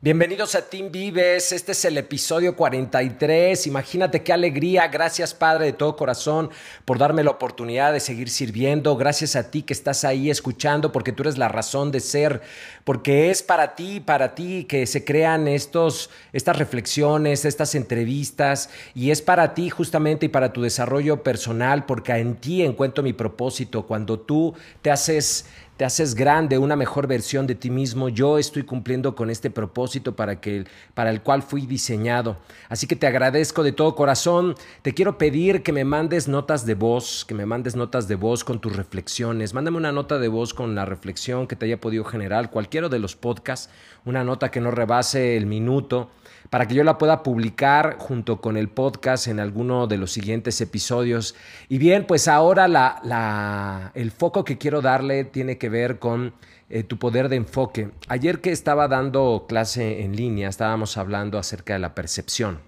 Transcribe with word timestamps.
Bienvenidos 0.00 0.54
a 0.54 0.62
Team 0.62 0.92
Vives, 0.92 1.50
este 1.50 1.72
es 1.72 1.84
el 1.84 1.98
episodio 1.98 2.54
43, 2.54 3.66
imagínate 3.66 4.22
qué 4.22 4.32
alegría, 4.32 4.86
gracias 4.86 5.34
Padre 5.34 5.64
de 5.64 5.72
todo 5.72 5.96
corazón 5.96 6.50
por 6.84 6.98
darme 6.98 7.24
la 7.24 7.32
oportunidad 7.32 7.92
de 7.92 7.98
seguir 7.98 8.30
sirviendo, 8.30 8.96
gracias 8.96 9.34
a 9.34 9.50
ti 9.50 9.62
que 9.62 9.72
estás 9.72 10.04
ahí 10.04 10.30
escuchando 10.30 10.92
porque 10.92 11.10
tú 11.10 11.24
eres 11.24 11.36
la 11.36 11.48
razón 11.48 11.90
de 11.90 11.98
ser, 11.98 12.42
porque 12.84 13.32
es 13.32 13.42
para 13.42 13.74
ti, 13.74 13.98
para 13.98 14.36
ti 14.36 14.66
que 14.68 14.86
se 14.86 15.04
crean 15.04 15.48
estos, 15.48 16.10
estas 16.32 16.56
reflexiones, 16.56 17.44
estas 17.44 17.74
entrevistas 17.74 18.70
y 18.94 19.10
es 19.10 19.20
para 19.20 19.52
ti 19.52 19.68
justamente 19.68 20.26
y 20.26 20.28
para 20.28 20.52
tu 20.52 20.62
desarrollo 20.62 21.24
personal 21.24 21.86
porque 21.86 22.12
en 22.12 22.36
ti 22.36 22.62
encuentro 22.62 23.02
mi 23.02 23.14
propósito, 23.14 23.84
cuando 23.84 24.20
tú 24.20 24.54
te 24.80 24.92
haces 24.92 25.46
te 25.78 25.84
haces 25.84 26.16
grande, 26.16 26.58
una 26.58 26.74
mejor 26.74 27.06
versión 27.06 27.46
de 27.46 27.54
ti 27.54 27.70
mismo. 27.70 28.08
Yo 28.08 28.36
estoy 28.36 28.64
cumpliendo 28.64 29.14
con 29.14 29.30
este 29.30 29.48
propósito 29.48 30.16
para, 30.16 30.40
que, 30.40 30.64
para 30.92 31.10
el 31.10 31.22
cual 31.22 31.40
fui 31.40 31.66
diseñado. 31.66 32.36
Así 32.68 32.88
que 32.88 32.96
te 32.96 33.06
agradezco 33.06 33.62
de 33.62 33.70
todo 33.70 33.94
corazón. 33.94 34.56
Te 34.82 34.92
quiero 34.92 35.18
pedir 35.18 35.62
que 35.62 35.72
me 35.72 35.84
mandes 35.84 36.26
notas 36.26 36.66
de 36.66 36.74
voz, 36.74 37.24
que 37.24 37.34
me 37.34 37.46
mandes 37.46 37.76
notas 37.76 38.08
de 38.08 38.16
voz 38.16 38.42
con 38.42 38.60
tus 38.60 38.74
reflexiones. 38.74 39.54
Mándame 39.54 39.76
una 39.76 39.92
nota 39.92 40.18
de 40.18 40.26
voz 40.26 40.52
con 40.52 40.74
la 40.74 40.84
reflexión 40.84 41.46
que 41.46 41.54
te 41.54 41.66
haya 41.66 41.80
podido 41.80 42.02
generar 42.02 42.50
cualquiera 42.50 42.88
de 42.88 42.98
los 42.98 43.14
podcasts, 43.14 43.70
una 44.04 44.24
nota 44.24 44.50
que 44.50 44.60
no 44.60 44.72
rebase 44.72 45.36
el 45.36 45.46
minuto 45.46 46.10
para 46.50 46.66
que 46.66 46.74
yo 46.74 46.84
la 46.84 46.98
pueda 46.98 47.22
publicar 47.22 47.96
junto 47.98 48.40
con 48.40 48.56
el 48.56 48.68
podcast 48.68 49.28
en 49.28 49.40
alguno 49.40 49.86
de 49.86 49.98
los 49.98 50.12
siguientes 50.12 50.60
episodios. 50.60 51.34
Y 51.68 51.78
bien, 51.78 52.06
pues 52.06 52.28
ahora 52.28 53.90
el 53.94 54.10
foco 54.10 54.44
que 54.44 54.58
quiero 54.58 54.80
darle 54.80 55.24
tiene 55.24 55.58
que 55.58 55.68
ver 55.68 55.98
con 55.98 56.32
eh, 56.70 56.82
tu 56.82 56.98
poder 56.98 57.28
de 57.28 57.36
enfoque. 57.36 57.90
Ayer 58.08 58.40
que 58.40 58.52
estaba 58.52 58.88
dando 58.88 59.46
clase 59.48 60.02
en 60.02 60.16
línea, 60.16 60.48
estábamos 60.48 60.96
hablando 60.96 61.38
acerca 61.38 61.74
de 61.74 61.78
la 61.78 61.94
percepción. 61.94 62.60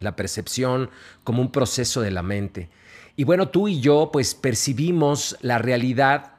La 0.00 0.16
percepción 0.16 0.90
como 1.22 1.40
un 1.40 1.50
proceso 1.50 2.00
de 2.00 2.10
la 2.10 2.22
mente. 2.22 2.68
Y 3.16 3.24
bueno, 3.24 3.48
tú 3.48 3.68
y 3.68 3.80
yo 3.80 4.10
pues 4.12 4.34
percibimos 4.34 5.36
la 5.40 5.58
realidad 5.58 6.32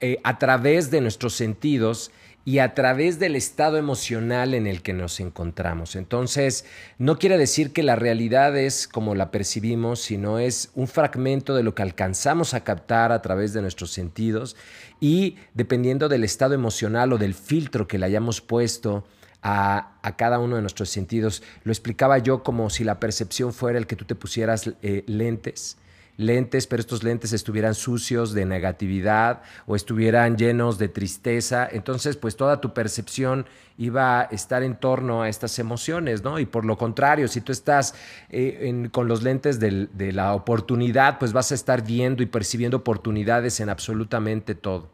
eh, 0.00 0.20
a 0.22 0.38
través 0.38 0.90
de 0.90 1.00
nuestros 1.00 1.34
sentidos 1.34 2.10
y 2.48 2.60
a 2.60 2.72
través 2.72 3.18
del 3.18 3.36
estado 3.36 3.76
emocional 3.76 4.54
en 4.54 4.66
el 4.66 4.80
que 4.80 4.94
nos 4.94 5.20
encontramos. 5.20 5.96
Entonces, 5.96 6.64
no 6.96 7.18
quiere 7.18 7.36
decir 7.36 7.74
que 7.74 7.82
la 7.82 7.94
realidad 7.94 8.56
es 8.56 8.88
como 8.88 9.14
la 9.14 9.30
percibimos, 9.30 10.00
sino 10.00 10.38
es 10.38 10.70
un 10.74 10.88
fragmento 10.88 11.54
de 11.54 11.62
lo 11.62 11.74
que 11.74 11.82
alcanzamos 11.82 12.54
a 12.54 12.64
captar 12.64 13.12
a 13.12 13.20
través 13.20 13.52
de 13.52 13.60
nuestros 13.60 13.90
sentidos 13.90 14.56
y 14.98 15.36
dependiendo 15.52 16.08
del 16.08 16.24
estado 16.24 16.54
emocional 16.54 17.12
o 17.12 17.18
del 17.18 17.34
filtro 17.34 17.86
que 17.86 17.98
le 17.98 18.06
hayamos 18.06 18.40
puesto, 18.40 19.04
a, 19.42 20.00
cada 20.16 20.38
uno 20.38 20.56
de 20.56 20.62
nuestros 20.62 20.88
sentidos. 20.88 21.42
Lo 21.64 21.70
explicaba 21.70 22.16
yo 22.16 22.42
como 22.42 22.70
si 22.70 22.82
la 22.82 22.98
percepción 22.98 23.52
fuera 23.52 23.78
el 23.78 23.86
que 23.86 23.94
tú 23.94 24.06
te 24.06 24.14
pusieras 24.14 24.70
eh, 24.80 25.04
lentes 25.06 25.76
lentes, 26.18 26.66
pero 26.66 26.80
estos 26.80 27.04
lentes 27.04 27.32
estuvieran 27.32 27.74
sucios 27.74 28.34
de 28.34 28.44
negatividad 28.44 29.40
o 29.66 29.76
estuvieran 29.76 30.36
llenos 30.36 30.76
de 30.76 30.88
tristeza, 30.88 31.66
entonces 31.70 32.16
pues 32.16 32.36
toda 32.36 32.60
tu 32.60 32.74
percepción 32.74 33.46
iba 33.78 34.20
a 34.20 34.24
estar 34.24 34.64
en 34.64 34.74
torno 34.74 35.22
a 35.22 35.28
estas 35.28 35.60
emociones, 35.60 36.24
¿no? 36.24 36.40
Y 36.40 36.44
por 36.44 36.64
lo 36.64 36.76
contrario, 36.76 37.28
si 37.28 37.40
tú 37.40 37.52
estás 37.52 37.94
eh, 38.30 38.88
con 38.90 39.06
los 39.06 39.22
lentes 39.22 39.60
de 39.60 40.12
la 40.12 40.34
oportunidad, 40.34 41.20
pues 41.20 41.32
vas 41.32 41.52
a 41.52 41.54
estar 41.54 41.86
viendo 41.86 42.22
y 42.24 42.26
percibiendo 42.26 42.78
oportunidades 42.78 43.60
en 43.60 43.68
absolutamente 43.68 44.56
todo. 44.56 44.90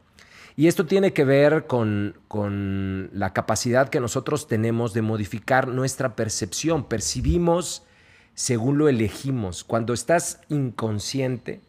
Y 0.57 0.69
esto 0.69 0.85
tiene 0.85 1.15
que 1.15 1.25
ver 1.25 1.67
con, 1.67 2.19
con 2.29 3.09
la 3.15 3.33
capacidad 3.33 3.89
que 3.89 3.99
nosotros 3.99 4.47
tenemos 4.47 4.93
de 4.93 5.03
modificar 5.03 5.67
nuestra 5.69 6.15
percepción. 6.15 6.85
Percibimos 6.85 7.83
según 8.35 8.79
lo 8.79 8.89
elegimos. 8.89 9.65
Cuando 9.65 9.93
estás 9.93 10.41
inconsciente, 10.49 11.61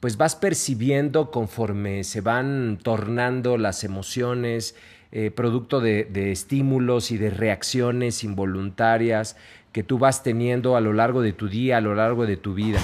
pues 0.00 0.16
vas 0.16 0.36
percibiendo 0.36 1.30
conforme 1.30 2.04
se 2.04 2.20
van 2.20 2.78
tornando 2.82 3.56
las 3.56 3.84
emociones, 3.84 4.74
eh, 5.12 5.30
producto 5.30 5.80
de, 5.80 6.32
estímulos 6.32 7.10
y 7.10 7.18
de 7.18 7.30
reacciones 7.30 8.24
involuntarias 8.24 9.36
que 9.72 9.82
tú 9.82 9.98
vas 9.98 10.22
teniendo 10.22 10.76
a 10.76 10.80
lo 10.80 10.92
largo 10.92 11.22
de 11.22 11.32
tu 11.32 11.48
día, 11.48 11.78
a 11.78 11.80
lo 11.80 11.94
largo 11.94 12.26
de 12.26 12.36
tu 12.36 12.54
vida. 12.54 12.80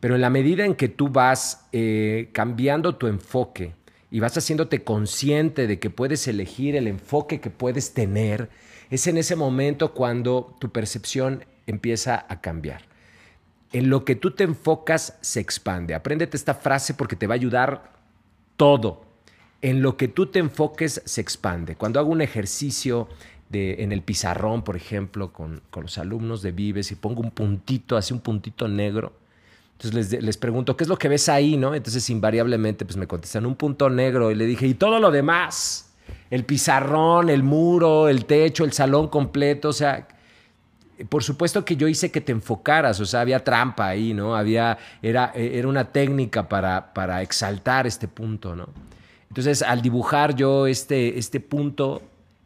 Pero 0.00 0.14
en 0.14 0.20
la 0.20 0.30
medida 0.30 0.64
en 0.64 0.74
que 0.74 0.88
tú 0.88 1.08
vas 1.08 1.66
eh, 1.72 2.28
cambiando 2.32 2.96
tu 2.96 3.06
enfoque 3.06 3.74
y 4.10 4.20
vas 4.20 4.36
haciéndote 4.36 4.82
consciente 4.82 5.66
de 5.66 5.78
que 5.78 5.90
puedes 5.90 6.26
elegir 6.26 6.76
el 6.76 6.86
enfoque 6.86 7.40
que 7.40 7.50
puedes 7.50 7.94
tener, 7.94 8.48
es 8.90 9.06
en 9.06 9.16
ese 9.16 9.36
momento 9.36 9.92
cuando 9.92 10.56
tu 10.58 10.70
percepción 10.70 11.44
empieza 11.66 12.26
a 12.28 12.40
cambiar. 12.40 12.82
En 13.72 13.90
lo 13.90 14.04
que 14.04 14.14
tú 14.14 14.30
te 14.30 14.44
enfocas 14.44 15.18
se 15.20 15.40
expande. 15.40 15.94
Apréndete 15.94 16.36
esta 16.36 16.54
frase 16.54 16.94
porque 16.94 17.16
te 17.16 17.26
va 17.26 17.34
a 17.34 17.36
ayudar 17.36 17.92
todo. 18.56 19.04
En 19.62 19.82
lo 19.82 19.96
que 19.96 20.08
tú 20.08 20.26
te 20.26 20.38
enfoques 20.38 21.02
se 21.04 21.20
expande. 21.20 21.74
Cuando 21.74 21.98
hago 21.98 22.10
un 22.10 22.20
ejercicio 22.20 23.08
de, 23.48 23.82
en 23.82 23.92
el 23.92 24.02
pizarrón, 24.02 24.62
por 24.62 24.76
ejemplo, 24.76 25.32
con, 25.32 25.62
los 25.74 25.98
alumnos 25.98 26.42
de 26.42 26.52
Vives 26.52 26.92
y 26.92 26.94
pongo 26.94 27.20
un 27.20 27.30
puntito, 27.30 27.96
así 27.96 28.14
un 28.14 28.20
puntito 28.20 28.68
negro, 28.68 29.12
entonces 29.72 30.12
les, 30.12 30.22
les, 30.22 30.36
pregunto, 30.36 30.76
¿qué 30.76 30.84
es 30.84 30.88
lo 30.88 30.96
que 30.96 31.08
ves 31.08 31.28
ahí? 31.28 31.56
¿no? 31.56 31.74
Entonces 31.74 32.08
invariablemente 32.10 32.84
pues 32.84 32.96
me 32.96 33.08
contestan 33.08 33.44
un 33.44 33.56
punto 33.56 33.90
negro 33.90 34.30
y 34.30 34.36
le 34.36 34.46
dije, 34.46 34.66
¿y 34.68 34.74
todo 34.74 35.00
lo 35.00 35.10
demás? 35.10 35.92
El 36.30 36.44
pizarrón, 36.44 37.28
el 37.28 37.42
muro, 37.42 38.08
el 38.08 38.24
techo, 38.24 38.64
el 38.64 38.72
salón 38.72 39.08
completo, 39.08 39.70
o 39.70 39.72
sea, 39.72 40.06
por 41.08 41.22
supuesto 41.22 41.64
que 41.64 41.76
yo 41.76 41.88
hice 41.88 42.10
que 42.10 42.20
te 42.20 42.32
enfocaras, 42.32 43.00
o 43.00 43.06
sea, 43.06 43.20
había 43.20 43.42
trampa 43.42 43.88
ahí, 43.88 44.14
¿no? 44.14 44.36
Había, 44.36 44.78
era, 45.02 45.32
era 45.34 45.68
una 45.68 45.92
técnica 45.92 46.48
para, 46.48 46.92
para 46.94 47.22
exaltar 47.22 47.86
este 47.86 48.08
punto, 48.08 48.54
¿no? 48.54 48.68
Entonces, 49.28 49.62
al 49.62 49.82
dibujar 49.82 50.36
yo 50.36 50.66
este, 50.66 51.18
este 51.18 51.40
punto 51.40 52.02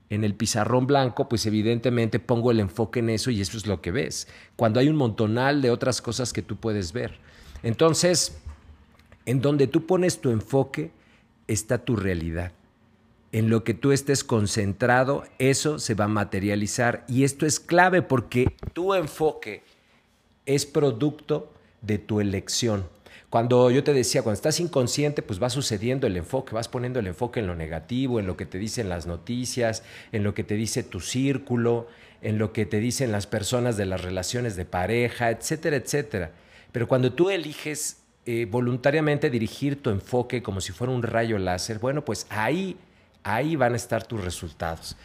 en 0.09 0.25
el 0.25 0.35
pizarrón 0.35 0.87
blanco, 0.87 1.29
pues 1.29 1.45
evidentemente 1.45 2.19
pongo 2.19 2.51
el 2.51 2.61
enfoque 2.61 3.01
en 3.01 3.11
eso 3.11 3.31
y 3.31 3.43
eso 3.43 3.59
es 3.59 3.67
lo 3.67 3.83
que 3.83 3.91
ves. 3.91 4.27
Cuando 4.57 4.81
hay 4.81 4.89
un 4.89 4.97
montonal 4.97 5.61
de 5.61 5.71
otras 5.71 6.01
cosas 6.01 6.33
que 6.33 6.41
tú 6.41 6.57
puedes 6.57 6.95
ver. 6.95 7.19
Entonces, 7.63 8.39
en 9.27 9.43
donde 9.43 9.67
tú 9.67 9.85
pones 9.85 10.21
tu 10.21 10.31
enfoque 10.31 10.91
está 11.47 11.77
tu 11.77 11.97
realidad 11.97 12.53
en 13.33 13.51
lo 13.51 13.65
que 13.65 13.75
tú 13.75 13.93
estés 13.93 14.25
concentrado, 14.25 15.25
eso 15.39 15.79
se 15.79 15.95
va 15.95 16.07
a 16.07 16.09
materializar. 16.09 17.05
Y 17.09 17.25
esto 17.25 17.47
es 17.47 17.61
clave 17.61 18.03
porque 18.03 18.57
tu 18.73 18.95
enfoque 18.95 19.63
es 20.47 20.65
producto 20.65 21.53
de 21.83 21.99
tu 21.99 22.21
elección. 22.21 22.87
Cuando 23.31 23.71
yo 23.71 23.85
te 23.85 23.93
decía, 23.93 24.23
cuando 24.23 24.37
estás 24.37 24.59
inconsciente, 24.59 25.21
pues 25.21 25.43
va 25.43 25.51
sucediendo 25.51 26.07
el 26.07 26.17
enfoque, 26.17 26.55
vas 26.55 26.69
poniendo 26.69 26.99
el 26.99 27.07
enfoque 27.07 27.41
en 27.41 27.47
lo 27.47 27.55
negativo, 27.55 28.19
en 28.19 28.27
lo 28.27 28.39
que 28.39 28.47
te 28.47 28.57
dicen 28.57 28.89
las 28.89 29.07
noticias, 29.07 29.83
en 30.13 30.25
lo 30.25 30.33
que 30.33 30.45
te 30.45 30.55
dice 30.55 30.83
tu 30.83 31.01
círculo, 31.01 31.89
en 32.23 32.39
lo 32.39 32.55
que 32.55 32.65
te 32.65 32.81
dicen 32.81 33.13
las 33.13 33.27
personas 33.27 33.77
de 33.77 33.85
las 33.85 34.01
relaciones 34.01 34.57
de 34.57 34.65
pareja, 34.65 35.31
etcétera, 35.31 35.77
etcétera. 35.77 36.33
Pero 36.73 36.89
cuando 36.89 37.13
tú 37.13 37.29
eliges 37.29 37.99
eh, 38.25 38.47
voluntariamente 38.51 39.29
dirigir 39.29 39.83
tu 39.83 39.91
enfoque 39.91 40.43
como 40.43 40.63
si 40.63 40.73
fuera 40.73 40.93
un 40.95 41.03
rayo 41.03 41.37
láser, 41.37 41.79
bueno, 41.79 42.07
pues 42.07 42.27
ahí 42.31 42.79
ahí 43.35 43.57
van 43.57 43.75
a 43.75 43.77
estar 43.77 44.05
tus 44.05 44.23
resultados. 44.23 44.97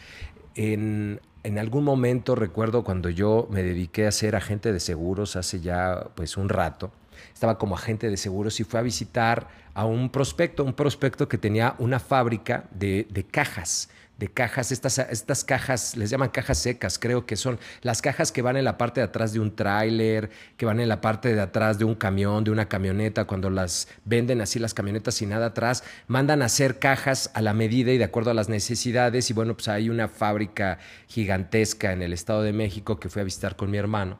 En, 0.54 1.20
algún 1.58 1.84
momento 1.84 2.34
recuerdo 2.34 2.84
cuando 2.84 3.10
yo 3.10 3.48
me 3.50 3.62
dediqué 3.62 4.06
a 4.06 4.12
ser 4.12 4.34
agente 4.34 4.72
de 4.72 4.80
seguros 4.80 5.36
hace 5.36 5.60
ya 5.60 6.08
pues 6.14 6.36
un 6.36 6.48
rato, 6.48 6.90
estaba 7.32 7.58
como 7.58 7.74
agente 7.74 8.08
de 8.08 8.16
seguros 8.16 8.60
y 8.60 8.64
fue 8.64 8.80
a 8.80 8.82
visitar 8.82 9.48
a 9.74 9.84
un 9.84 10.10
prospecto, 10.10 10.64
un 10.64 10.72
prospecto 10.72 11.28
que 11.28 11.36
tenía 11.36 11.74
una 11.78 12.00
fábrica 12.00 12.64
de, 12.70 13.06
de 13.10 13.24
cajas 13.24 13.90
de 14.18 14.28
cajas, 14.28 14.70
estas, 14.70 14.98
estas 14.98 15.42
cajas 15.42 15.96
les 15.96 16.08
llaman 16.08 16.28
cajas 16.28 16.58
secas, 16.58 16.98
creo 16.98 17.26
que 17.26 17.34
son 17.34 17.58
las 17.82 18.00
cajas 18.00 18.30
que 18.30 18.42
van 18.42 18.56
en 18.56 18.64
la 18.64 18.78
parte 18.78 19.00
de 19.00 19.06
atrás 19.06 19.32
de 19.32 19.40
un 19.40 19.56
tráiler, 19.56 20.30
que 20.56 20.66
van 20.66 20.78
en 20.78 20.88
la 20.88 21.00
parte 21.00 21.34
de 21.34 21.40
atrás 21.40 21.78
de 21.78 21.84
un 21.84 21.96
camión, 21.96 22.44
de 22.44 22.52
una 22.52 22.68
camioneta, 22.68 23.24
cuando 23.24 23.50
las 23.50 23.88
venden 24.04 24.40
así 24.40 24.60
las 24.60 24.72
camionetas 24.72 25.16
sin 25.16 25.30
nada 25.30 25.46
atrás, 25.46 25.82
mandan 26.06 26.42
a 26.42 26.44
hacer 26.44 26.78
cajas 26.78 27.30
a 27.34 27.42
la 27.42 27.54
medida 27.54 27.92
y 27.92 27.98
de 27.98 28.04
acuerdo 28.04 28.30
a 28.30 28.34
las 28.34 28.48
necesidades 28.48 29.30
y 29.30 29.32
bueno, 29.34 29.54
pues 29.54 29.66
hay 29.68 29.90
una 29.90 30.06
fábrica 30.06 30.78
gigantesca 31.08 31.92
en 31.92 32.02
el 32.02 32.12
Estado 32.12 32.42
de 32.42 32.52
México 32.52 33.00
que 33.00 33.08
fui 33.08 33.20
a 33.20 33.24
visitar 33.24 33.56
con 33.56 33.70
mi 33.70 33.78
hermano. 33.78 34.18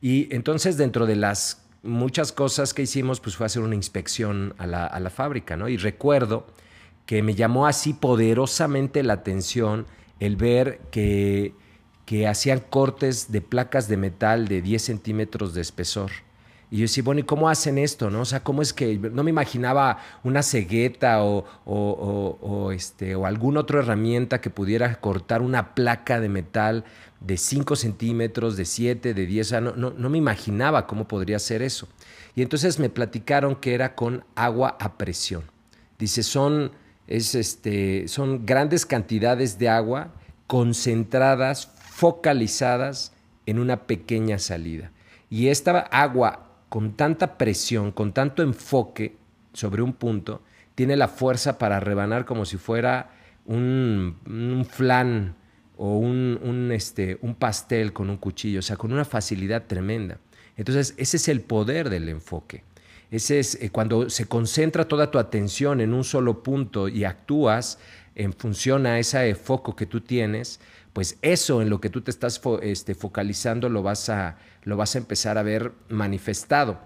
Y 0.00 0.34
entonces 0.34 0.76
dentro 0.76 1.06
de 1.06 1.16
las 1.16 1.62
muchas 1.84 2.32
cosas 2.32 2.74
que 2.74 2.82
hicimos, 2.82 3.20
pues 3.20 3.36
fue 3.36 3.46
hacer 3.46 3.62
una 3.62 3.76
inspección 3.76 4.54
a 4.58 4.66
la, 4.66 4.86
a 4.86 4.98
la 4.98 5.10
fábrica, 5.10 5.56
¿no? 5.56 5.68
Y 5.68 5.76
recuerdo 5.76 6.46
que 7.08 7.22
me 7.22 7.34
llamó 7.34 7.66
así 7.66 7.94
poderosamente 7.94 9.02
la 9.02 9.14
atención 9.14 9.86
el 10.20 10.36
ver 10.36 10.78
que, 10.90 11.54
que 12.04 12.28
hacían 12.28 12.60
cortes 12.60 13.32
de 13.32 13.40
placas 13.40 13.88
de 13.88 13.96
metal 13.96 14.46
de 14.46 14.60
10 14.60 14.82
centímetros 14.82 15.54
de 15.54 15.62
espesor. 15.62 16.10
Y 16.70 16.76
yo 16.76 16.82
decía, 16.82 17.02
bueno, 17.02 17.20
¿y 17.20 17.24
cómo 17.24 17.48
hacen 17.48 17.78
esto? 17.78 18.10
¿no? 18.10 18.20
O 18.20 18.24
sea, 18.26 18.44
¿cómo 18.44 18.60
es 18.60 18.74
que 18.74 18.98
no 18.98 19.24
me 19.24 19.30
imaginaba 19.30 20.00
una 20.22 20.42
cegueta 20.42 21.24
o, 21.24 21.46
o, 21.64 22.72
este, 22.72 23.14
o 23.14 23.24
alguna 23.24 23.60
otra 23.60 23.78
herramienta 23.78 24.42
que 24.42 24.50
pudiera 24.50 25.00
cortar 25.00 25.40
una 25.40 25.74
placa 25.74 26.20
de 26.20 26.28
metal 26.28 26.84
de 27.20 27.38
5 27.38 27.74
centímetros, 27.76 28.58
de 28.58 28.66
7, 28.66 29.14
de 29.14 29.24
10? 29.26 29.46
O 29.46 29.48
sea, 29.48 29.60
no, 29.62 29.74
no, 29.76 29.94
no 29.96 30.10
me 30.10 30.18
imaginaba 30.18 30.86
cómo 30.86 31.08
podría 31.08 31.38
ser 31.38 31.62
eso. 31.62 31.88
Y 32.34 32.42
entonces 32.42 32.78
me 32.78 32.90
platicaron 32.90 33.56
que 33.56 33.72
era 33.72 33.94
con 33.94 34.24
agua 34.34 34.76
a 34.78 34.98
presión. 34.98 35.44
Dice, 35.98 36.22
son, 36.22 36.70
es 37.08 37.34
este, 37.34 38.06
son 38.06 38.44
grandes 38.46 38.86
cantidades 38.86 39.58
de 39.58 39.68
agua 39.68 40.12
concentradas, 40.46 41.72
focalizadas 41.90 43.12
en 43.46 43.58
una 43.58 43.86
pequeña 43.86 44.38
salida. 44.38 44.92
Y 45.30 45.48
esta 45.48 45.78
agua 45.78 46.48
con 46.68 46.92
tanta 46.92 47.38
presión, 47.38 47.92
con 47.92 48.12
tanto 48.12 48.42
enfoque 48.42 49.16
sobre 49.52 49.82
un 49.82 49.94
punto, 49.94 50.42
tiene 50.74 50.96
la 50.96 51.08
fuerza 51.08 51.58
para 51.58 51.80
rebanar 51.80 52.24
como 52.24 52.44
si 52.44 52.56
fuera 52.56 53.10
un, 53.46 54.66
flan 54.70 55.34
o 55.76 55.98
un, 55.98 56.70
este, 56.72 57.18
un 57.22 57.34
pastel 57.34 57.92
con 57.92 58.10
un 58.10 58.18
cuchillo, 58.18 58.60
o 58.60 58.62
sea, 58.62 58.76
con 58.76 58.92
una 58.92 59.04
facilidad 59.04 59.64
tremenda. 59.66 60.18
Entonces, 60.56 60.94
ese 60.96 61.16
es 61.16 61.28
el 61.28 61.40
poder 61.40 61.88
del 61.88 62.08
enfoque. 62.08 62.64
Ese 63.10 63.38
es 63.38 63.54
eh, 63.60 63.70
cuando 63.70 64.10
se 64.10 64.26
concentra 64.26 64.86
toda 64.86 65.10
tu 65.10 65.18
atención 65.18 65.80
en 65.80 65.94
un 65.94 66.04
solo 66.04 66.42
punto 66.42 66.88
y 66.88 67.04
actúas 67.04 67.78
en 68.14 68.32
función 68.32 68.86
a 68.86 68.98
ese 68.98 69.34
foco 69.34 69.76
que 69.76 69.86
tú 69.86 70.00
tienes, 70.00 70.60
pues 70.92 71.16
eso 71.22 71.62
en 71.62 71.70
lo 71.70 71.80
que 71.80 71.90
tú 71.90 72.00
te 72.00 72.10
estás 72.10 72.40
este, 72.62 72.94
focalizando 72.94 73.68
lo 73.68 73.82
vas, 73.82 74.08
a, 74.08 74.36
lo 74.64 74.76
vas 74.76 74.94
a 74.94 74.98
empezar 74.98 75.38
a 75.38 75.42
ver 75.42 75.72
manifestado. 75.88 76.80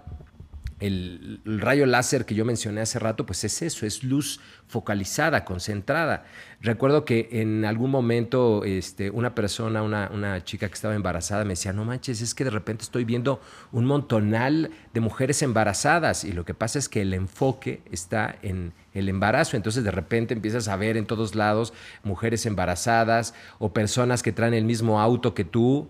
El, 0.85 1.39
rayo 1.45 1.85
láser 1.85 2.25
que 2.25 2.35
yo 2.35 2.43
mencioné 2.43 2.81
hace 2.81 2.99
rato, 2.99 3.25
pues 3.25 3.43
es 3.43 3.61
eso, 3.61 3.85
es 3.85 4.03
luz 4.03 4.41
focalizada, 4.67 5.45
concentrada. 5.45 6.25
Recuerdo 6.59 7.05
que 7.05 7.29
en 7.31 7.63
algún 7.63 7.89
momento 7.89 8.65
este, 8.65 9.09
una 9.09 9.33
persona, 9.33 9.81
una, 9.81 10.09
una, 10.13 10.43
chica 10.43 10.67
que 10.67 10.73
estaba 10.73 10.93
embarazada, 10.93 11.45
me 11.45 11.51
decía, 11.51 11.71
no 11.71 11.85
manches, 11.85 12.21
es 12.21 12.35
que 12.35 12.43
de 12.43 12.49
repente 12.49 12.83
estoy 12.83 13.05
viendo 13.05 13.39
un 13.71 13.85
montonal 13.85 14.71
de 14.93 14.99
mujeres 14.99 15.41
embarazadas 15.41 16.25
y 16.25 16.33
lo 16.33 16.43
que 16.43 16.53
pasa 16.53 16.79
es 16.79 16.89
que 16.89 17.01
el 17.01 17.13
enfoque 17.13 17.81
está 17.91 18.35
en 18.41 18.73
el 18.93 19.07
embarazo, 19.07 19.55
entonces 19.55 19.83
de 19.83 19.91
repente 19.91 20.33
empiezas 20.33 20.67
a 20.67 20.75
ver 20.75 20.97
en 20.97 21.05
todos 21.05 21.33
lados 21.33 21.73
mujeres 22.03 22.45
embarazadas 22.45 23.33
o 23.57 23.73
personas 23.73 24.21
que 24.21 24.33
traen 24.33 24.53
el 24.53 24.65
mismo 24.65 24.99
auto 24.99 25.33
que 25.33 25.45
tú, 25.45 25.89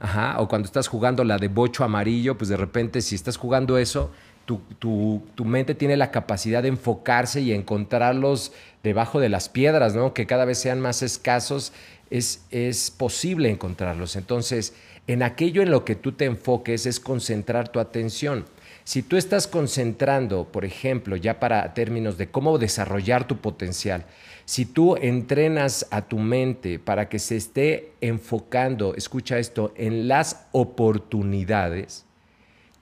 Ajá, 0.00 0.36
o 0.38 0.46
cuando 0.46 0.66
estás 0.66 0.86
jugando 0.86 1.24
la 1.24 1.38
de 1.38 1.48
bocho 1.48 1.82
amarillo, 1.82 2.38
pues 2.38 2.48
de 2.48 2.56
repente 2.56 3.00
si 3.00 3.16
estás 3.16 3.36
jugando 3.36 3.78
eso, 3.78 4.12
tu, 4.56 5.44
mente 5.44 5.74
tiene 5.74 5.96
la 5.96 6.10
capacidad 6.10 6.62
de 6.62 6.68
enfocarse 6.68 7.40
y 7.40 7.52
encontrarlos 7.52 8.52
debajo 8.82 9.20
de 9.20 9.28
las 9.28 9.48
piedras, 9.48 9.94
¿no? 9.94 10.14
que 10.14 10.26
cada 10.26 10.44
vez 10.44 10.58
sean 10.58 10.80
más 10.80 11.02
escasos, 11.02 11.72
es, 12.10 12.44
es 12.50 12.90
posible 12.90 13.50
encontrarlos. 13.50 14.16
Entonces, 14.16 14.72
en 15.06 15.22
aquello 15.22 15.62
en 15.62 15.70
lo 15.70 15.84
que 15.84 15.94
tú 15.94 16.12
te 16.12 16.24
enfoques 16.24 16.86
es 16.86 17.00
concentrar 17.00 17.68
tu 17.68 17.80
atención. 17.80 18.46
Si 18.84 19.02
tú 19.02 19.16
estás 19.16 19.46
concentrando, 19.46 20.44
por 20.50 20.64
ejemplo, 20.64 21.16
ya 21.16 21.38
para 21.38 21.74
términos 21.74 22.16
de 22.16 22.30
cómo 22.30 22.56
desarrollar 22.56 23.26
tu 23.26 23.38
potencial, 23.38 24.06
si 24.46 24.64
tú 24.64 24.96
entrenas 24.96 25.86
a 25.90 26.08
tu 26.08 26.18
mente 26.18 26.78
para 26.78 27.10
que 27.10 27.18
se 27.18 27.36
esté 27.36 27.92
enfocando, 28.00 28.94
escucha 28.94 29.38
esto, 29.38 29.74
en 29.76 30.08
las 30.08 30.46
oportunidades, 30.52 32.06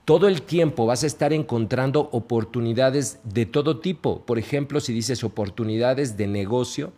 todo 0.07 0.29
el 0.29 0.41
tiempo 0.41 0.85
vas 0.85 1.03
a 1.03 1.07
estar 1.07 1.33
encontrando 1.33 2.07
oportunidades 2.13 3.19
de 3.25 3.45
todo 3.45 3.81
tipo. 3.81 4.21
Por 4.25 4.39
ejemplo, 4.39 4.79
si 4.79 4.93
dices 4.93 5.21
oportunidades 5.25 6.15
de 6.15 6.27
negocio, 6.27 6.93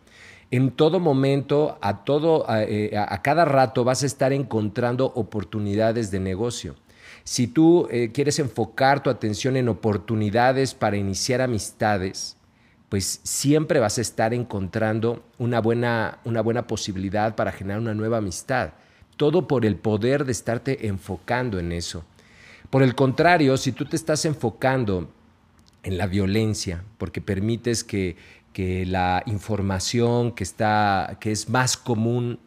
en 0.51 0.69
todo 0.69 1.00
momento, 1.00 1.79
a, 1.81 2.03
todo, 2.03 2.47
a, 2.47 2.61
eh, 2.61 2.91
cada 3.23 3.45
rato 3.45 3.83
vas 3.83 4.03
a 4.03 4.06
estar 4.06 4.31
encontrando 4.31 5.07
oportunidades 5.15 6.11
de 6.11 6.19
negocio. 6.19 6.75
Si 7.23 7.47
tú 7.47 7.88
eh, 7.89 8.11
quieres 8.13 8.38
enfocar 8.38 9.01
tu 9.01 9.09
atención 9.09 9.57
en 9.57 9.69
oportunidades 9.69 10.75
para 10.75 10.95
iniciar 10.95 11.41
amistades, 11.41 12.38
pues 12.89 13.21
siempre 13.23 13.79
vas 13.79 13.97
a 13.97 14.01
estar 14.01 14.35
encontrando 14.35 15.23
una 15.39 15.61
buena, 15.61 16.19
una 16.25 16.41
buena 16.41 16.67
posibilidad 16.67 17.33
para 17.33 17.53
generar 17.53 17.81
una 17.81 17.95
nueva 17.95 18.17
amistad. 18.17 18.73
Todo 19.17 19.47
por 19.47 19.65
el 19.65 19.77
poder 19.77 20.25
de 20.25 20.31
estarte 20.31 20.85
enfocando 20.85 21.57
en 21.57 21.71
eso. 21.71 22.03
Por 22.69 22.83
el 22.83 22.94
contrario, 22.94 23.57
si 23.57 23.71
tú 23.71 23.86
te 23.86 23.95
estás 23.95 24.25
enfocando 24.25 25.10
en 25.81 25.98
la 25.98 26.06
violencia, 26.06 26.83
porque 26.98 27.21
permites 27.21 27.83
que, 27.83 28.16
la 28.86 29.24
información 29.25 30.33
que, 30.33 30.44
está, 30.44 31.18
que 31.21 31.31
es 31.31 31.48
más 31.48 31.77
común, 31.77 32.39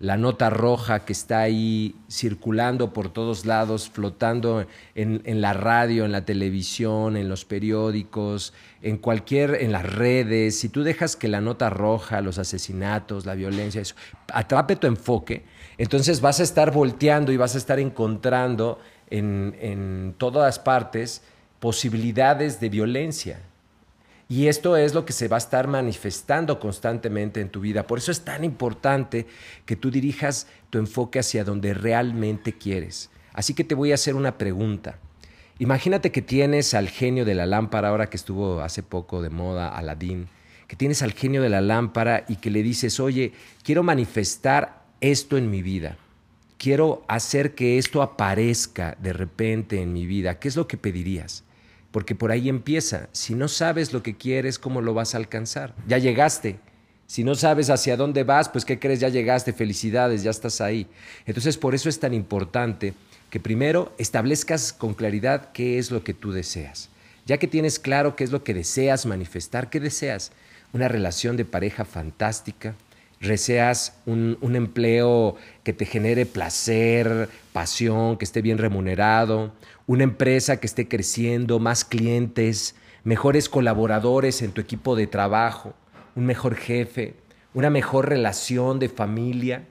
la 0.00 0.16
nota 0.16 0.50
roja 0.50 1.04
que 1.04 1.12
está 1.12 1.40
ahí 1.40 1.94
circulando 2.10 2.92
por 2.92 3.12
todos 3.12 3.46
lados, 3.46 3.88
flotando 3.88 4.66
en, 4.96 5.22
en, 5.24 5.40
la 5.40 5.52
radio, 5.52 6.04
en 6.04 6.10
la 6.10 6.24
televisión, 6.24 7.16
en 7.16 7.28
los 7.28 7.44
periódicos, 7.44 8.52
en 8.82 8.96
cualquier, 8.96 9.58
en 9.60 9.70
las 9.70 9.84
redes, 9.84 10.58
si 10.58 10.68
tú 10.70 10.82
dejas 10.82 11.14
que 11.14 11.28
la 11.28 11.40
nota 11.40 11.70
roja, 11.70 12.20
los 12.20 12.38
asesinatos, 12.38 13.24
la 13.24 13.36
violencia, 13.36 13.80
eso, 13.80 13.94
atrape 14.32 14.74
tu 14.74 14.88
enfoque, 14.88 15.44
entonces 15.78 16.20
vas 16.20 16.40
a 16.40 16.42
estar 16.42 16.72
volteando 16.72 17.30
y 17.30 17.36
vas 17.36 17.54
a 17.54 17.58
estar 17.58 17.78
encontrando 17.78 18.80
en, 19.10 20.14
todas 20.18 20.58
partes 20.58 21.22
posibilidades 21.58 22.60
de 22.60 22.68
violencia. 22.68 23.40
Y 24.28 24.46
esto 24.46 24.76
es 24.76 24.94
lo 24.94 25.04
que 25.04 25.12
se 25.12 25.26
va 25.28 25.36
a 25.36 25.38
estar 25.38 25.66
manifestando 25.66 26.60
constantemente 26.60 27.40
en 27.40 27.48
tu 27.48 27.60
vida. 27.60 27.86
Por 27.86 27.98
eso 27.98 28.12
es 28.12 28.20
tan 28.20 28.44
importante 28.44 29.26
que 29.66 29.76
tú 29.76 29.90
dirijas 29.90 30.46
tu 30.70 30.78
enfoque 30.78 31.18
hacia 31.18 31.42
donde 31.42 31.74
realmente 31.74 32.52
quieres. 32.56 33.10
Así 33.32 33.54
que 33.54 33.64
te 33.64 33.74
voy 33.74 33.90
a 33.90 33.96
hacer 33.96 34.14
una 34.14 34.38
pregunta. 34.38 34.98
Imagínate 35.58 36.12
que 36.12 36.22
tienes 36.22 36.74
al 36.74 36.88
genio 36.88 37.24
de 37.24 37.34
la 37.34 37.44
lámpara, 37.44 37.88
ahora 37.88 38.08
que 38.08 38.16
estuvo 38.16 38.60
hace 38.60 38.82
poco 38.82 39.20
de 39.20 39.30
moda 39.30 39.68
Aladín, 39.68 40.28
que 40.68 40.76
tienes 40.76 41.02
al 41.02 41.12
genio 41.12 41.42
de 41.42 41.48
la 41.48 41.60
lámpara 41.60 42.24
y 42.28 42.36
que 42.36 42.50
le 42.50 42.62
dices, 42.62 43.00
oye, 43.00 43.32
quiero 43.64 43.82
manifestar 43.82 44.84
esto 45.00 45.36
en 45.36 45.50
mi 45.50 45.60
vida 45.60 45.98
quiero 46.60 47.02
hacer 47.08 47.54
que 47.54 47.78
esto 47.78 48.02
aparezca 48.02 48.94
de 49.00 49.14
repente 49.14 49.80
en 49.80 49.94
mi 49.94 50.04
vida, 50.04 50.38
¿qué 50.38 50.46
es 50.46 50.56
lo 50.56 50.68
que 50.68 50.76
pedirías? 50.76 51.42
Porque 51.90 52.14
por 52.14 52.30
ahí 52.30 52.50
empieza. 52.50 53.08
Si 53.12 53.34
no 53.34 53.48
sabes 53.48 53.94
lo 53.94 54.02
que 54.02 54.14
quieres, 54.14 54.58
¿cómo 54.58 54.82
lo 54.82 54.92
vas 54.92 55.14
a 55.14 55.16
alcanzar? 55.16 55.74
Ya 55.88 55.96
llegaste. 55.96 56.60
Si 57.06 57.24
no 57.24 57.34
sabes 57.34 57.70
hacia 57.70 57.96
dónde 57.96 58.24
vas, 58.24 58.50
pues 58.50 58.66
¿qué 58.66 58.78
crees? 58.78 59.00
Ya 59.00 59.08
llegaste, 59.08 59.54
felicidades, 59.54 60.22
ya 60.22 60.30
estás 60.30 60.60
ahí. 60.60 60.86
Entonces 61.24 61.56
por 61.56 61.74
eso 61.74 61.88
es 61.88 61.98
tan 61.98 62.12
importante 62.12 62.92
que 63.30 63.40
primero 63.40 63.94
establezcas 63.96 64.74
con 64.74 64.92
claridad 64.92 65.52
qué 65.52 65.78
es 65.78 65.90
lo 65.90 66.04
que 66.04 66.12
tú 66.12 66.30
deseas. 66.30 66.90
Ya 67.24 67.38
que 67.38 67.48
tienes 67.48 67.78
claro 67.78 68.16
qué 68.16 68.24
es 68.24 68.32
lo 68.32 68.44
que 68.44 68.52
deseas 68.52 69.06
manifestar, 69.06 69.70
¿qué 69.70 69.80
deseas? 69.80 70.30
Una 70.74 70.88
relación 70.88 71.38
de 71.38 71.46
pareja 71.46 71.86
fantástica, 71.86 72.74
deseas 73.28 74.00
un, 74.06 74.38
empleo 74.56 75.36
que 75.62 75.72
te 75.72 75.84
genere 75.84 76.24
placer, 76.24 77.28
pasión, 77.52 78.16
que 78.16 78.24
esté 78.24 78.40
bien 78.40 78.58
remunerado, 78.58 79.52
una 79.86 80.04
empresa 80.04 80.58
que 80.58 80.66
esté 80.66 80.88
creciendo, 80.88 81.58
más 81.58 81.84
clientes, 81.84 82.74
mejores 83.04 83.48
colaboradores 83.48 84.40
en 84.40 84.52
tu 84.52 84.60
equipo 84.60 84.96
de 84.96 85.06
trabajo, 85.06 85.74
un 86.16 86.26
mejor 86.26 86.54
jefe, 86.54 87.14
una 87.52 87.68
mejor 87.68 88.08
relación 88.08 88.78
de 88.78 88.88
familia. 88.88 89.64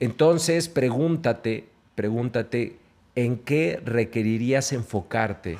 Entonces 0.00 0.68
pregúntate, 0.68 1.68
pregúntate, 1.94 2.78
¿en 3.14 3.36
qué 3.38 3.80
requerirías 3.84 4.72
enfocarte 4.72 5.58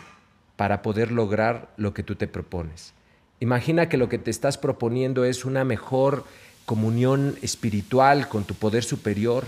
para 0.57 0.81
poder 0.81 1.13
lograr 1.13 1.71
lo 1.77 1.93
que 1.93 2.03
tú 2.03 2.17
te 2.17 2.27
propones? 2.29 2.95
Imagina 3.41 3.91
que 3.91 3.99
lo 3.99 4.09
que 4.09 4.19
te 4.19 4.31
estás 4.31 4.57
proponiendo 4.57 5.27
es 5.27 5.45
una 5.45 5.65
mejor 5.65 6.25
comunión 6.67 7.39
espiritual 7.43 8.29
con 8.29 8.45
tu 8.45 8.55
poder 8.55 8.85
superior 8.85 9.47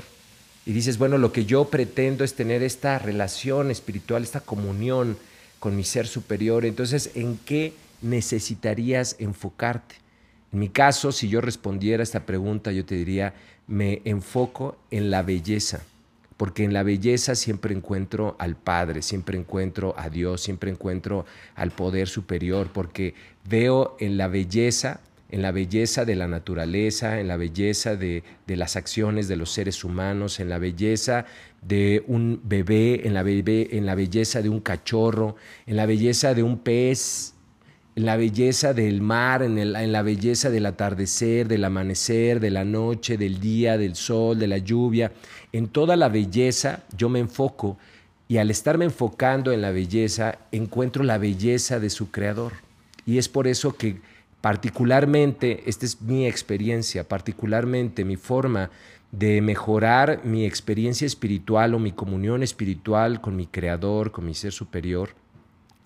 y 0.64 0.72
dices, 0.72 0.98
bueno, 0.98 1.18
lo 1.18 1.32
que 1.32 1.44
yo 1.44 1.66
pretendo 1.66 2.24
es 2.24 2.34
tener 2.34 2.62
esta 2.62 2.98
relación 2.98 3.70
espiritual, 3.70 4.22
esta 4.22 4.40
comunión 4.40 5.18
con 5.58 5.74
mi 5.74 5.82
ser 5.82 6.06
superior, 6.06 6.64
entonces, 6.64 7.10
¿en 7.14 7.36
qué 7.38 7.74
necesitarías 8.00 9.16
enfocarte? 9.18 9.96
En 10.52 10.60
mi 10.60 10.68
caso, 10.68 11.10
si 11.10 11.28
yo 11.28 11.40
respondiera 11.40 12.02
a 12.02 12.04
esta 12.04 12.24
pregunta, 12.24 12.70
yo 12.70 12.84
te 12.84 12.94
diría, 12.94 13.34
me 13.66 14.00
enfoco 14.04 14.76
en 14.90 15.10
la 15.10 15.22
belleza, 15.22 15.80
porque 16.36 16.62
en 16.62 16.72
la 16.72 16.84
belleza 16.84 17.34
siempre 17.34 17.74
encuentro 17.74 18.36
al 18.38 18.54
Padre, 18.54 19.02
siempre 19.02 19.36
encuentro 19.36 19.94
a 19.98 20.08
Dios, 20.08 20.40
siempre 20.40 20.70
encuentro 20.70 21.26
al 21.56 21.72
poder 21.72 22.08
superior, 22.08 22.70
porque 22.72 23.14
veo 23.44 23.96
en 23.98 24.16
la 24.16 24.28
belleza 24.28 25.00
en 25.30 25.42
la 25.42 25.52
belleza 25.52 26.04
de 26.04 26.16
la 26.16 26.26
naturaleza, 26.26 27.20
en 27.20 27.28
la 27.28 27.36
belleza 27.36 27.96
de, 27.96 28.22
las 28.46 28.76
acciones 28.76 29.28
de 29.28 29.36
los 29.36 29.50
seres 29.50 29.84
humanos, 29.84 30.40
en 30.40 30.48
la 30.48 30.58
belleza 30.58 31.26
de 31.62 32.02
un 32.06 32.40
bebé, 32.44 33.06
en 33.06 33.14
la, 33.14 33.22
bebé, 33.22 33.68
en 33.72 33.84
la 33.84 33.94
belleza 33.94 34.40
de 34.40 34.48
un 34.48 34.60
cachorro, 34.60 35.36
en 35.66 35.76
la 35.76 35.86
belleza 35.86 36.34
de 36.34 36.42
un 36.42 36.58
pez, 36.58 37.34
en 37.94 38.06
la 38.06 38.16
belleza 38.16 38.72
del 38.72 39.02
mar, 39.02 39.42
en, 39.42 39.58
en 39.58 39.92
la 39.92 40.02
belleza 40.02 40.50
del 40.50 40.66
atardecer, 40.66 41.48
del 41.48 41.64
amanecer, 41.64 42.40
de 42.40 42.50
la 42.50 42.64
noche, 42.64 43.18
del 43.18 43.40
día, 43.40 43.76
del 43.76 43.96
sol, 43.96 44.38
de 44.38 44.46
la 44.46 44.58
lluvia. 44.58 45.12
En 45.52 45.68
toda 45.68 45.96
la 45.96 46.08
belleza 46.08 46.84
yo 46.96 47.08
me 47.08 47.18
enfoco 47.18 47.76
y 48.28 48.36
al 48.36 48.50
estarme 48.50 48.84
enfocando 48.84 49.52
en 49.52 49.62
la 49.62 49.72
belleza, 49.72 50.38
encuentro 50.52 51.02
la 51.02 51.18
belleza 51.18 51.80
de 51.80 51.90
su 51.90 52.10
creador. 52.10 52.52
Y 53.06 53.16
es 53.16 53.28
por 53.28 53.48
eso 53.48 53.74
que 53.74 54.00
Particularmente, 54.40 55.64
esta 55.66 55.84
es 55.84 56.00
mi 56.00 56.26
experiencia, 56.26 57.08
particularmente 57.08 58.04
mi 58.04 58.16
forma 58.16 58.70
de 59.10 59.40
mejorar 59.40 60.24
mi 60.24 60.44
experiencia 60.44 61.06
espiritual 61.06 61.74
o 61.74 61.78
mi 61.78 61.92
comunión 61.92 62.42
espiritual 62.42 63.20
con 63.20 63.34
mi 63.36 63.46
Creador, 63.46 64.12
con 64.12 64.26
mi 64.26 64.34
ser 64.34 64.52
superior, 64.52 65.10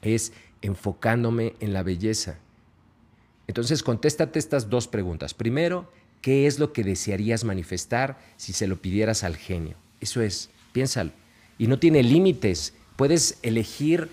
es 0.02 0.32
enfocándome 0.60 1.54
en 1.60 1.72
la 1.72 1.82
belleza. 1.82 2.38
Entonces, 3.46 3.82
contéstate 3.82 4.38
estas 4.38 4.68
dos 4.68 4.86
preguntas. 4.86 5.34
Primero, 5.34 5.90
¿qué 6.20 6.46
es 6.46 6.58
lo 6.58 6.72
que 6.72 6.84
desearías 6.84 7.44
manifestar 7.44 8.18
si 8.36 8.52
se 8.52 8.66
lo 8.66 8.80
pidieras 8.80 9.24
al 9.24 9.36
genio? 9.36 9.76
Eso 10.00 10.20
es, 10.20 10.50
piénsalo. 10.72 11.12
Y 11.58 11.68
no 11.68 11.78
tiene 11.78 12.02
límites. 12.02 12.74
Puedes 12.96 13.38
elegir 13.42 14.08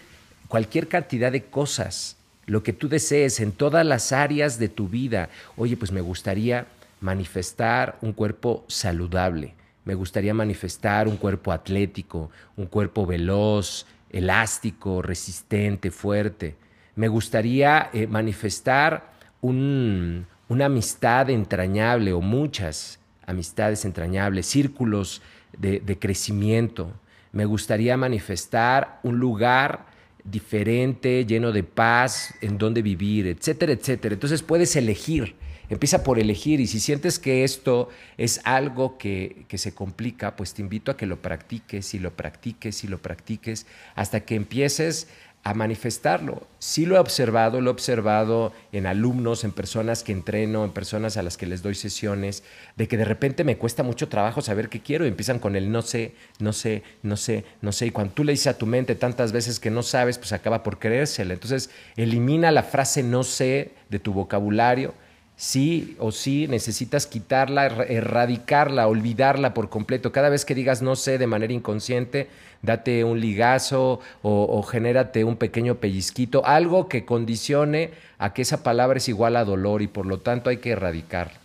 cualquier 0.48 0.88
cantidad 0.88 1.32
de 1.32 1.46
cosas 1.46 2.19
lo 2.50 2.64
que 2.64 2.74
tú 2.74 2.90
desees 2.90 3.40
en 3.40 3.52
todas 3.52 3.86
las 3.86 4.12
áreas 4.12 4.58
de 4.58 4.70
tu 4.70 4.88
vida. 4.88 5.30
Oye, 5.56 5.78
pues 5.78 5.92
me 5.92 6.02
gustaría 6.02 6.66
manifestar 7.00 7.98
un 8.02 8.12
cuerpo 8.12 8.66
saludable, 8.68 9.54
me 9.86 9.94
gustaría 9.94 10.34
manifestar 10.34 11.08
un 11.08 11.18
cuerpo 11.18 11.52
atlético, 11.52 12.32
un 12.58 12.66
cuerpo 12.66 13.06
veloz, 13.06 13.86
elástico, 14.10 15.02
resistente, 15.02 15.92
fuerte. 15.92 16.56
Me 16.96 17.08
gustaría 17.08 17.90
eh, 17.94 18.08
manifestar 18.08 19.14
una 19.42 20.66
amistad 20.66 21.30
entrañable 21.30 22.14
o 22.14 22.20
muchas 22.20 23.00
amistades 23.26 23.86
entrañables, 23.86 24.48
círculos 24.48 25.22
de 25.58 25.98
crecimiento. 26.00 26.92
Me 27.32 27.46
gustaría 27.46 27.96
manifestar 27.96 29.00
un 29.04 29.20
lugar 29.20 29.86
diferente, 30.24 31.26
lleno 31.26 31.52
de 31.52 31.64
paz, 31.64 32.34
en 32.42 32.58
dónde 32.58 32.82
vivir, 32.82 33.28
etcétera, 33.28 33.74
etcétera. 33.74 34.14
Entonces 34.14 34.42
puedes 34.44 34.76
elegir, 34.76 35.36
empieza 35.70 36.04
por 36.04 36.20
elegir 36.20 36.60
y 36.60 36.68
si 36.68 36.80
sientes 36.80 37.20
que 37.20 37.44
esto 37.44 37.90
es 38.18 38.42
algo 38.44 38.98
que, 38.98 39.46
que, 39.48 39.58
se 39.58 39.74
complica, 39.74 40.36
pues 40.36 40.54
te 40.54 40.62
invito 40.62 40.92
a 40.92 40.98
que 40.98 41.06
lo 41.06 41.22
practiques 41.22 41.94
y 41.94 42.00
lo 42.00 42.16
practiques 42.16 42.84
y 42.84 42.88
lo 42.88 42.98
practiques 43.00 43.66
hasta 43.96 44.22
que 44.22 44.36
empieces 44.36 45.08
a 45.50 45.54
manifestarlo. 45.56 46.48
Sí 46.60 46.86
lo 46.86 46.96
he 46.96 47.00
observado, 47.00 47.60
lo 47.60 47.72
he 47.72 47.74
observado 47.74 48.54
en 48.72 48.86
alumnos, 48.86 49.44
en 49.44 49.52
personas 49.52 50.04
que 50.04 50.12
entreno, 50.12 50.64
en 50.64 50.72
personas 50.72 51.18
a 51.18 51.24
las 51.24 51.38
que 51.38 51.48
les 51.48 51.64
doy 51.64 51.74
sesiones, 51.74 52.44
de 52.76 52.88
que 52.88 52.98
de 52.98 53.06
repente 53.06 53.44
me 53.44 53.58
cuesta 53.58 53.82
mucho 53.82 54.10
trabajo 54.10 54.42
saber 54.42 54.70
qué 54.70 54.82
quiero 54.82 55.06
y 55.06 55.08
empiezan 55.08 55.40
con 55.40 55.56
el 55.56 55.72
no 55.72 55.82
sé, 55.82 56.14
no 56.40 56.54
sé, 56.54 56.84
no 57.02 57.18
sé, 57.18 57.46
no 57.62 57.72
sé. 57.72 57.88
Y 57.88 57.92
cuando 57.92 58.14
tú 58.14 58.24
le 58.24 58.34
dices 58.34 58.48
a 58.48 58.58
tu 58.58 58.68
mente 58.68 58.94
tantas 58.94 59.32
veces 59.32 59.60
que 59.60 59.72
no 59.72 59.82
sabes, 59.82 60.20
pues 60.20 60.34
acaba 60.34 60.62
por 60.62 60.78
creérsela. 60.78 61.34
Entonces, 61.34 61.72
elimina 61.96 62.52
la 62.52 62.64
frase 62.64 63.02
no 63.02 63.24
sé 63.24 63.72
de 63.90 63.98
tu 63.98 64.14
vocabulario 64.14 64.94
sí 65.40 65.96
o 66.00 66.12
sí 66.12 66.50
necesitas 66.50 67.08
quitarla, 67.08 67.68
erradicarla, 67.68 68.90
olvidarla 68.90 69.54
por 69.54 69.70
completo. 69.70 70.12
Cada 70.12 70.28
vez 70.28 70.44
que 70.44 70.54
digas 70.54 70.82
no 70.82 70.98
sé 70.98 71.18
de 71.18 71.28
manera 71.28 71.54
inconsciente, 71.54 72.28
date 72.62 73.06
un 73.06 73.22
ligazo 73.22 74.02
o, 74.22 74.62
genérate 74.64 75.24
un 75.24 75.38
pequeño 75.38 75.76
pellizquito, 75.76 76.46
algo 76.46 76.90
que 76.90 77.06
condicione 77.06 77.92
a 78.18 78.34
que 78.34 78.42
esa 78.42 78.64
palabra 78.64 78.98
es 78.98 79.08
igual 79.08 79.38
a 79.38 79.46
dolor 79.46 79.82
y 79.82 79.88
por 79.88 80.06
lo 80.06 80.20
tanto 80.20 80.50
hay 80.50 80.58
que 80.58 80.72
erradicarla. 80.72 81.40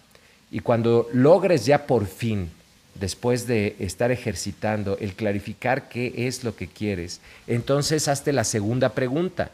Y 0.51 0.59
cuando 0.59 1.09
logres 1.13 1.65
ya 1.65 1.87
por 1.87 2.07
fin, 2.07 2.51
después 2.97 3.47
de 3.47 3.77
estar 3.79 4.11
ejercitando, 4.11 4.99
el 4.99 5.15
clarificar 5.15 5.89
qué 5.89 6.27
es 6.27 6.43
lo 6.43 6.57
que 6.57 6.67
quieres, 6.67 7.21
entonces 7.47 8.09
hazte 8.09 8.33
la 8.33 8.43
segunda 8.43 8.89
pregunta. 8.89 9.53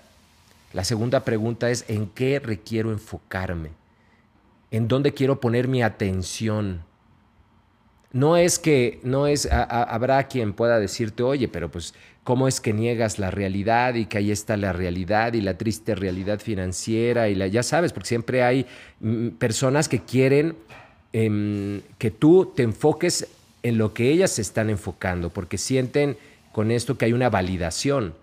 La 0.73 0.85
segunda 0.85 1.25
pregunta 1.25 1.69
es, 1.69 1.85
¿en 1.89 2.07
qué 2.07 2.39
requiero 2.39 2.91
enfocarme? 2.91 3.80
En 4.71 4.89
dónde 4.89 5.13
quiero 5.15 5.41
poner 5.41 5.69
mi 5.69 5.83
atención. 5.83 6.83
No 8.13 8.37
es 8.37 8.59
que, 8.59 9.01
no 9.05 9.27
es, 9.27 9.49
habrá 9.51 10.25
quien 10.25 10.53
pueda 10.53 10.81
decirte, 10.81 11.23
oye, 11.23 11.47
pero 11.47 11.71
pues, 11.71 11.95
¿cómo 12.25 12.49
es 12.49 12.61
que 12.61 12.73
niegas 12.73 13.19
la 13.19 13.31
realidad 13.31 13.95
y 13.95 14.07
que 14.07 14.19
ahí 14.19 14.31
está 14.33 14.57
la 14.57 14.73
realidad 14.73 15.35
y 15.35 15.41
la 15.41 15.57
triste 15.57 15.95
realidad 15.95 16.41
financiera? 16.41 17.29
Y 17.29 17.37
la, 17.37 17.47
ya 17.47 17.63
sabes, 17.63 17.93
porque 17.93 18.09
siempre 18.09 18.43
hay 18.43 18.67
mm, 19.01 19.29
personas 19.31 19.89
que 19.89 20.01
quieren 20.01 20.57
em, 21.13 21.83
que 21.99 22.11
tú 22.11 22.53
te 22.55 22.65
enfoques 22.65 23.29
en 23.63 23.79
lo 23.79 23.95
que 23.95 24.11
ellas 24.11 24.33
se 24.33 24.43
están 24.43 24.71
enfocando, 24.71 25.31
porque 25.31 25.57
sienten 25.59 26.17
con 26.51 26.73
esto 26.73 26.99
que 26.99 27.05
hay 27.05 27.13
una 27.13 27.31
validación 27.31 28.15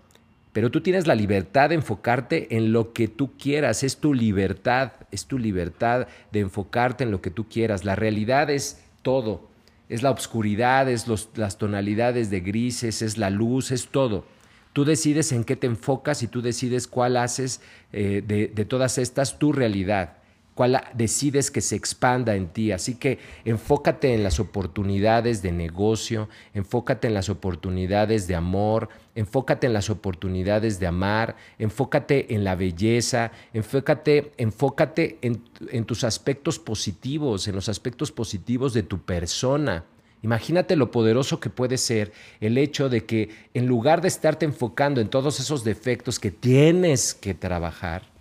pero 0.57 0.71
tú 0.71 0.81
tienes 0.81 1.05
la 1.05 1.13
libertad 1.13 1.69
de 1.69 1.75
enfocarte 1.75 2.57
en 2.57 2.73
lo 2.73 2.91
que 2.91 3.07
tú 3.07 3.37
quieras, 3.37 3.83
es 3.83 3.97
tu 3.97 4.15
libertad, 4.15 4.93
es 5.11 5.27
tu 5.27 5.37
libertad 5.37 6.07
de 6.31 6.39
enfocarte 6.39 7.03
en 7.03 7.11
lo 7.11 7.21
que 7.21 7.29
tú 7.29 7.47
quieras. 7.47 7.85
La 7.85 7.93
realidad 7.93 8.49
es 8.49 8.81
todo, 9.03 9.47
es 9.87 10.01
la 10.01 10.09
oscuridad, 10.09 10.89
es 10.89 11.05
las 11.35 11.59
tonalidades 11.59 12.31
de 12.31 12.39
grises, 12.39 13.03
es 13.03 13.19
la 13.19 13.29
luz, 13.29 13.69
es 13.69 13.89
todo. 13.89 14.25
Tú 14.73 14.83
decides 14.83 15.31
en 15.31 15.43
qué 15.43 15.55
te 15.55 15.67
enfocas 15.67 16.23
y 16.23 16.27
tú 16.27 16.41
decides 16.41 16.87
cuál 16.87 17.17
haces 17.17 17.61
eh, 17.93 18.23
de, 18.25 18.47
de 18.47 18.65
todas 18.65 18.97
estas 18.97 19.37
tu 19.37 19.53
realidad 19.53 20.17
cuál 20.57 20.83
decides 20.95 21.51
que 21.51 21.61
se 21.61 21.75
expanda 21.75 22.35
en 22.35 22.47
ti. 22.47 22.71
Así 22.71 22.95
que 22.95 23.19
enfócate 23.45 24.15
en 24.15 24.23
las 24.23 24.39
oportunidades 24.39 25.43
de 25.43 25.51
negocio, 25.51 26.29
enfócate 26.55 27.07
en 27.07 27.13
las 27.13 27.29
oportunidades 27.29 28.27
de 28.27 28.33
amor, 28.33 28.89
enfócate 29.13 29.67
en 29.67 29.73
las 29.73 29.91
oportunidades 29.91 30.79
de 30.79 30.87
amar, 30.87 31.35
enfócate 31.59 32.33
en 32.33 32.43
la 32.43 32.55
belleza, 32.55 33.31
enfócate, 33.53 34.31
enfócate 34.37 35.19
en, 35.21 35.43
en 35.69 35.85
tus 35.85 36.03
aspectos 36.03 36.57
positivos, 36.57 37.47
en 37.47 37.53
los 37.53 37.69
aspectos 37.69 38.11
positivos 38.11 38.73
de 38.73 38.81
tu 38.81 38.97
persona. 39.03 39.85
Imagínate 40.23 40.75
lo 40.75 40.89
poderoso 40.89 41.39
que 41.39 41.51
puede 41.51 41.77
ser 41.77 42.11
el 42.41 42.57
hecho 42.57 42.89
de 42.89 43.05
que 43.05 43.29
en 43.53 43.67
lugar 43.67 44.01
de 44.01 44.07
estarte 44.07 44.45
enfocando 44.45 45.01
en 45.01 45.09
todos 45.09 45.39
esos 45.39 45.63
defectos 45.63 46.19
que 46.19 46.31
tienes 46.31 47.13
que 47.13 47.35
trabajar, 47.35 48.16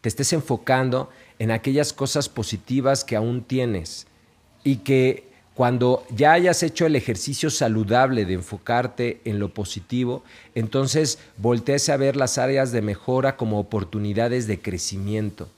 te 0.00 0.08
estés 0.08 0.32
enfocando 0.32 1.10
en 1.38 1.50
aquellas 1.50 1.92
cosas 1.92 2.28
positivas 2.28 3.04
que 3.04 3.16
aún 3.16 3.42
tienes 3.42 4.06
y 4.64 4.76
que 4.76 5.30
cuando 5.54 6.04
ya 6.10 6.32
hayas 6.32 6.62
hecho 6.62 6.86
el 6.86 6.96
ejercicio 6.96 7.50
saludable 7.50 8.24
de 8.24 8.34
enfocarte 8.34 9.20
en 9.24 9.38
lo 9.38 9.52
positivo, 9.52 10.22
entonces 10.54 11.18
voltees 11.36 11.88
a 11.90 11.98
ver 11.98 12.16
las 12.16 12.38
áreas 12.38 12.72
de 12.72 12.80
mejora 12.80 13.36
como 13.36 13.58
oportunidades 13.58 14.46
de 14.46 14.60
crecimiento, 14.60 15.50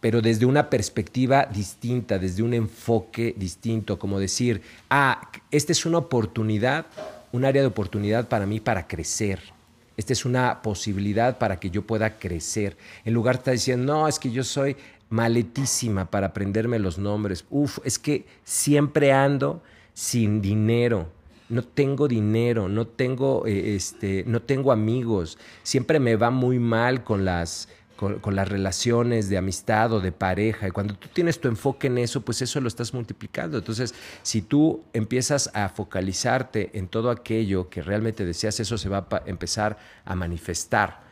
pero 0.00 0.22
desde 0.22 0.46
una 0.46 0.70
perspectiva 0.70 1.46
distinta, 1.52 2.18
desde 2.18 2.42
un 2.42 2.54
enfoque 2.54 3.34
distinto, 3.36 3.98
como 3.98 4.18
decir, 4.18 4.62
ah, 4.88 5.30
esta 5.50 5.72
es 5.72 5.84
una 5.84 5.98
oportunidad, 5.98 6.86
un 7.32 7.44
área 7.44 7.60
de 7.60 7.68
oportunidad 7.68 8.28
para 8.28 8.46
mí 8.46 8.60
para 8.60 8.86
crecer 8.86 9.55
esta 9.96 10.12
es 10.12 10.24
una 10.24 10.62
posibilidad 10.62 11.38
para 11.38 11.58
que 11.58 11.70
yo 11.70 11.82
pueda 11.82 12.18
crecer. 12.18 12.76
En 13.04 13.14
lugar 13.14 13.36
de 13.36 13.38
estar 13.38 13.54
diciendo, 13.54 13.92
no, 13.92 14.08
es 14.08 14.18
que 14.18 14.30
yo 14.30 14.44
soy 14.44 14.76
maletísima 15.08 16.10
para 16.10 16.28
aprenderme 16.28 16.78
los 16.78 16.98
nombres. 16.98 17.44
Uf, 17.50 17.78
es 17.84 17.98
que 17.98 18.26
siempre 18.44 19.12
ando 19.12 19.62
sin 19.94 20.42
dinero. 20.42 21.08
No 21.48 21.62
tengo 21.62 22.08
dinero, 22.08 22.68
no 22.68 22.86
tengo, 22.86 23.46
eh, 23.46 23.76
este, 23.76 24.24
no 24.26 24.42
tengo 24.42 24.72
amigos. 24.72 25.38
Siempre 25.62 26.00
me 26.00 26.16
va 26.16 26.30
muy 26.30 26.58
mal 26.58 27.04
con 27.04 27.24
las 27.24 27.68
con, 27.96 28.20
las 28.36 28.48
relaciones 28.48 29.28
de 29.28 29.38
amistad 29.38 29.92
o 29.92 30.00
de 30.00 30.12
pareja. 30.12 30.68
Y 30.68 30.70
cuando 30.70 30.94
tú 30.94 31.08
tienes 31.12 31.40
tu 31.40 31.48
enfoque 31.48 31.88
en 31.88 31.98
eso, 31.98 32.20
pues 32.20 32.42
eso 32.42 32.60
lo 32.60 32.68
estás 32.68 32.94
multiplicando. 32.94 33.58
Entonces, 33.58 33.94
si 34.22 34.42
tú 34.42 34.84
empiezas 34.92 35.50
a 35.54 35.68
focalizarte 35.68 36.70
en 36.74 36.88
todo 36.88 37.10
aquello 37.10 37.68
que 37.68 37.82
realmente 37.82 38.24
deseas, 38.24 38.60
eso 38.60 38.78
se 38.78 38.88
va 38.88 39.06
a 39.10 39.22
empezar 39.26 39.78
a 40.04 40.14
manifestar. 40.14 41.06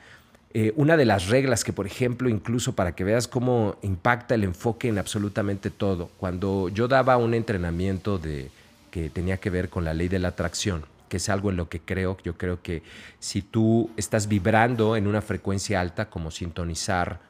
Eh, 0.56 0.72
una 0.76 0.96
de 0.96 1.04
las 1.04 1.28
reglas 1.28 1.64
que, 1.64 1.72
por 1.72 1.86
ejemplo, 1.86 2.28
incluso 2.28 2.76
para 2.76 2.94
que 2.94 3.02
veas 3.02 3.26
cómo 3.26 3.76
impacta 3.82 4.36
el 4.36 4.44
enfoque 4.44 4.86
en 4.88 4.98
absolutamente 4.98 5.70
todo, 5.70 6.10
cuando 6.18 6.68
yo 6.68 6.86
daba 6.86 7.16
un 7.16 7.34
entrenamiento 7.34 8.18
de, 8.18 8.50
que 8.92 9.10
tenía 9.10 9.38
que 9.38 9.50
ver 9.50 9.68
con 9.68 9.84
la 9.84 9.94
ley 9.94 10.06
de 10.06 10.20
la 10.20 10.28
atracción, 10.28 10.84
que 11.08 11.18
es 11.18 11.28
algo 11.28 11.50
en 11.50 11.56
lo 11.56 11.68
que 11.68 11.80
creo. 11.80 12.16
Yo 12.24 12.36
creo 12.36 12.62
que 12.62 12.82
si 13.18 13.42
tú 13.42 13.90
estás 13.96 14.28
vibrando 14.28 14.96
en 14.96 15.06
una 15.06 15.22
frecuencia 15.22 15.80
alta, 15.80 16.10
como 16.10 16.30
sintonizar 16.30 17.20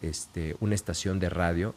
este, 0.00 0.56
una 0.60 0.74
estación 0.74 1.18
de 1.18 1.30
radio, 1.30 1.74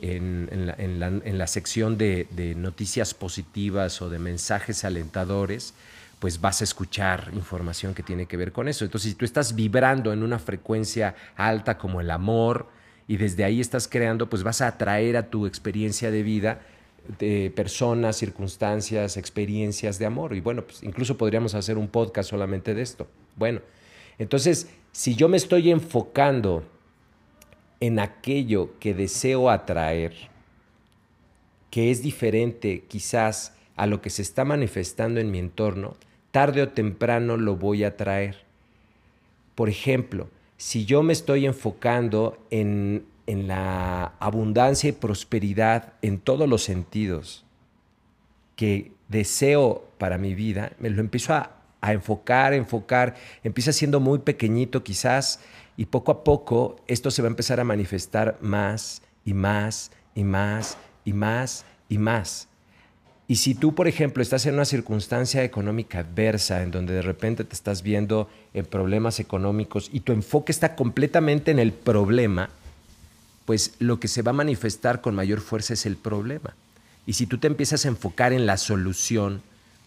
en, 0.00 1.38
la, 1.38 1.46
sección 1.48 1.98
de, 1.98 2.28
de, 2.30 2.54
noticias 2.54 3.14
positivas 3.14 4.00
o 4.00 4.08
de 4.08 4.20
mensajes 4.20 4.84
alentadores, 4.84 5.74
pues 6.18 6.40
vas 6.40 6.60
a 6.60 6.64
escuchar 6.64 7.30
información 7.32 7.94
que 7.94 8.02
tiene 8.02 8.26
que 8.26 8.36
ver 8.36 8.52
con 8.52 8.68
eso. 8.68 8.84
Entonces, 8.84 9.10
si 9.10 9.16
tú 9.16 9.24
estás 9.24 9.54
vibrando 9.54 10.12
en 10.12 10.22
una 10.22 10.38
frecuencia 10.38 11.14
alta 11.36 11.78
como 11.78 12.00
el 12.00 12.10
amor 12.10 12.68
y 13.06 13.16
desde 13.16 13.44
ahí 13.44 13.60
estás 13.60 13.88
creando, 13.88 14.28
pues 14.28 14.42
vas 14.42 14.60
a 14.60 14.68
atraer 14.68 15.16
a 15.16 15.30
tu 15.30 15.46
experiencia 15.46 16.10
de 16.10 16.22
vida 16.22 16.60
de 17.18 17.50
personas, 17.54 18.16
circunstancias, 18.16 19.16
experiencias 19.16 19.98
de 19.98 20.06
amor. 20.06 20.34
Y 20.34 20.40
bueno, 20.40 20.64
pues 20.64 20.82
incluso 20.82 21.16
podríamos 21.16 21.54
hacer 21.54 21.78
un 21.78 21.88
podcast 21.88 22.30
solamente 22.30 22.74
de 22.74 22.82
esto. 22.82 23.06
Bueno, 23.36 23.60
entonces, 24.18 24.68
si 24.92 25.14
yo 25.14 25.28
me 25.28 25.36
estoy 25.36 25.70
enfocando 25.70 26.64
en 27.80 27.98
aquello 27.98 28.78
que 28.78 28.94
deseo 28.94 29.50
atraer, 29.50 30.14
que 31.70 31.90
es 31.90 32.02
diferente 32.02 32.84
quizás 32.88 33.54
a 33.76 33.86
lo 33.86 34.02
que 34.02 34.10
se 34.10 34.22
está 34.22 34.44
manifestando 34.44 35.20
en 35.20 35.30
mi 35.30 35.38
entorno, 35.38 35.96
tarde 36.30 36.62
o 36.62 36.68
temprano 36.68 37.36
lo 37.36 37.56
voy 37.56 37.84
a 37.84 37.96
traer. 37.96 38.44
Por 39.54 39.68
ejemplo, 39.68 40.28
si 40.56 40.84
yo 40.84 41.02
me 41.02 41.12
estoy 41.12 41.46
enfocando 41.46 42.36
en, 42.50 43.04
en 43.28 43.46
la 43.46 44.14
abundancia 44.18 44.88
y 44.88 44.92
prosperidad 44.92 45.92
en 46.02 46.18
todos 46.18 46.48
los 46.48 46.64
sentidos 46.64 47.44
que 48.56 48.90
deseo 49.08 49.86
para 49.98 50.18
mi 50.18 50.34
vida, 50.34 50.72
me 50.80 50.90
lo 50.90 51.00
empiezo 51.00 51.34
a, 51.34 51.52
a 51.82 51.92
enfocar, 51.92 52.54
enfocar, 52.54 53.14
empieza 53.44 53.72
siendo 53.72 54.00
muy 54.00 54.20
pequeñito 54.20 54.82
quizás 54.82 55.40
y 55.76 55.84
poco 55.86 56.10
a 56.10 56.24
poco 56.24 56.76
esto 56.86 57.10
se 57.10 57.20
va 57.22 57.28
a 57.28 57.30
empezar 57.30 57.60
a 57.60 57.64
manifestar 57.64 58.38
más 58.40 59.02
y 59.24 59.34
más 59.34 59.92
y 60.14 60.24
más 60.24 60.78
y 61.04 61.12
más 61.12 61.64
y 61.88 61.98
más. 61.98 62.48
Y 63.30 63.36
si 63.36 63.54
tú, 63.54 63.74
por 63.74 63.88
ejemplo, 63.88 64.22
estás 64.22 64.46
en 64.46 64.54
una 64.54 64.64
circunstancia 64.64 65.44
económica 65.44 65.98
adversa, 65.98 66.62
en 66.62 66.70
donde 66.70 66.94
de 66.94 67.02
repente 67.02 67.44
te 67.44 67.54
estás 67.54 67.82
viendo 67.82 68.26
en 68.54 68.64
problemas 68.64 69.20
económicos 69.20 69.90
y 69.92 70.00
tu 70.00 70.12
enfoque 70.12 70.50
está 70.50 70.74
completamente 70.74 71.50
en 71.50 71.58
el 71.58 71.72
problema, 71.72 72.48
pues 73.48 73.72
lo 73.78 73.98
que 73.98 74.08
se 74.08 74.20
va 74.20 74.32
a 74.32 74.34
manifestar 74.34 75.00
con 75.00 75.14
mayor 75.14 75.40
fuerza 75.40 75.72
es 75.72 75.86
el 75.86 75.96
problema. 75.96 76.54
Y 77.06 77.14
si 77.14 77.26
tú 77.26 77.38
te 77.38 77.46
empiezas 77.46 77.86
a 77.86 77.88
enfocar 77.88 78.34
en 78.34 78.44
la 78.44 78.58
solución 78.58 79.40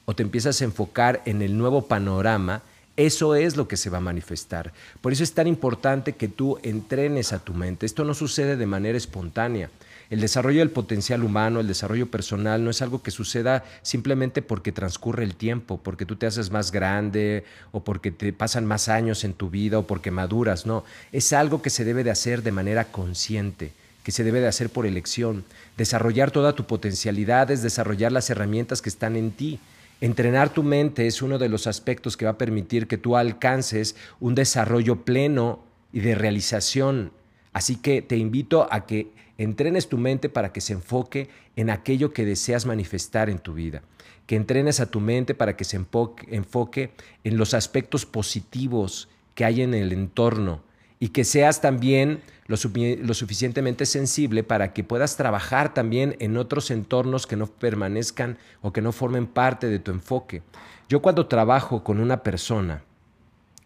o 0.05 0.15
te 0.15 0.23
empiezas 0.23 0.59
a 0.59 0.63
enfocar 0.63 1.21
en 1.25 1.43
el 1.43 1.55
nuevo 1.55 1.83
panorama, 1.83 2.63
eso 2.97 3.35
es 3.35 3.57
lo 3.57 3.67
que 3.67 3.77
se 3.77 3.91
va 3.91 3.99
a 3.99 4.01
manifestar. 4.01 4.73
Por 4.99 5.13
eso 5.13 5.23
es 5.23 5.33
tan 5.33 5.45
importante 5.45 6.13
que 6.13 6.27
tú 6.27 6.57
entrenes 6.63 7.33
a 7.33 7.37
tu 7.37 7.53
mente. 7.53 7.85
Esto 7.85 8.03
no 8.03 8.15
sucede 8.15 8.55
de 8.55 8.65
manera 8.65 8.97
espontánea. 8.97 9.69
El 10.11 10.19
desarrollo 10.19 10.59
del 10.59 10.71
potencial 10.71 11.23
humano, 11.23 11.61
el 11.61 11.67
desarrollo 11.67 12.11
personal, 12.11 12.65
no 12.65 12.69
es 12.69 12.81
algo 12.81 13.01
que 13.01 13.11
suceda 13.11 13.63
simplemente 13.81 14.41
porque 14.41 14.73
transcurre 14.73 15.23
el 15.23 15.35
tiempo, 15.35 15.79
porque 15.81 16.05
tú 16.05 16.17
te 16.17 16.25
haces 16.25 16.51
más 16.51 16.73
grande 16.73 17.45
o 17.71 17.85
porque 17.85 18.11
te 18.11 18.33
pasan 18.33 18.65
más 18.65 18.89
años 18.89 19.23
en 19.23 19.31
tu 19.33 19.49
vida 19.49 19.79
o 19.79 19.87
porque 19.87 20.11
maduras, 20.11 20.65
no. 20.65 20.83
Es 21.13 21.31
algo 21.31 21.61
que 21.61 21.69
se 21.69 21.85
debe 21.85 22.03
de 22.03 22.11
hacer 22.11 22.43
de 22.43 22.51
manera 22.51 22.91
consciente 22.91 23.71
que 24.03 24.11
se 24.11 24.23
debe 24.23 24.41
de 24.41 24.47
hacer 24.47 24.69
por 24.69 24.85
elección. 24.85 25.45
Desarrollar 25.77 26.31
toda 26.31 26.55
tu 26.55 26.65
potencialidad 26.65 27.49
es 27.49 27.61
desarrollar 27.61 28.11
las 28.11 28.29
herramientas 28.29 28.81
que 28.81 28.89
están 28.89 29.15
en 29.15 29.31
ti. 29.31 29.59
Entrenar 30.01 30.49
tu 30.49 30.63
mente 30.63 31.07
es 31.07 31.21
uno 31.21 31.37
de 31.37 31.47
los 31.47 31.67
aspectos 31.67 32.17
que 32.17 32.25
va 32.25 32.31
a 32.31 32.37
permitir 32.37 32.87
que 32.87 32.97
tú 32.97 33.15
alcances 33.15 33.95
un 34.19 34.35
desarrollo 34.35 35.05
pleno 35.05 35.59
y 35.93 36.01
de 36.01 36.15
realización. 36.15 37.13
Así 37.53 37.75
que 37.75 38.01
te 38.01 38.17
invito 38.17 38.67
a 38.71 38.85
que 38.85 39.11
entrenes 39.43 39.89
tu 39.89 39.97
mente 39.97 40.29
para 40.29 40.53
que 40.53 40.61
se 40.61 40.73
enfoque 40.73 41.29
en 41.55 41.69
aquello 41.69 42.13
que 42.13 42.25
deseas 42.25 42.65
manifestar 42.65 43.29
en 43.29 43.39
tu 43.39 43.53
vida. 43.53 43.81
Que 44.27 44.35
entrenes 44.35 44.79
a 44.79 44.85
tu 44.85 44.99
mente 44.99 45.33
para 45.33 45.57
que 45.57 45.63
se 45.63 45.77
enfoque, 45.77 46.91
en 47.23 47.37
los 47.37 47.53
aspectos 47.53 48.05
positivos 48.05 49.09
que 49.35 49.45
hay 49.45 49.61
en 49.61 49.73
el 49.73 49.91
entorno 49.93 50.63
y 50.99 51.09
que 51.09 51.23
seas 51.23 51.61
también 51.61 52.21
lo, 52.45 52.57
suficientemente 52.57 53.85
sensible 53.85 54.43
para 54.43 54.73
que 54.73 54.83
puedas 54.83 55.17
trabajar 55.17 55.73
también 55.73 56.15
en 56.19 56.37
otros 56.37 56.69
entornos 56.69 57.25
que 57.25 57.35
no 57.35 57.47
permanezcan 57.47 58.37
o 58.61 58.71
que 58.71 58.81
no 58.81 58.91
formen 58.91 59.25
parte 59.25 59.67
de 59.67 59.79
tu 59.79 59.91
enfoque. 59.91 60.43
Yo 60.87 61.01
cuando 61.01 61.27
trabajo 61.27 61.83
con 61.83 61.99
una 61.99 62.21
persona, 62.21 62.83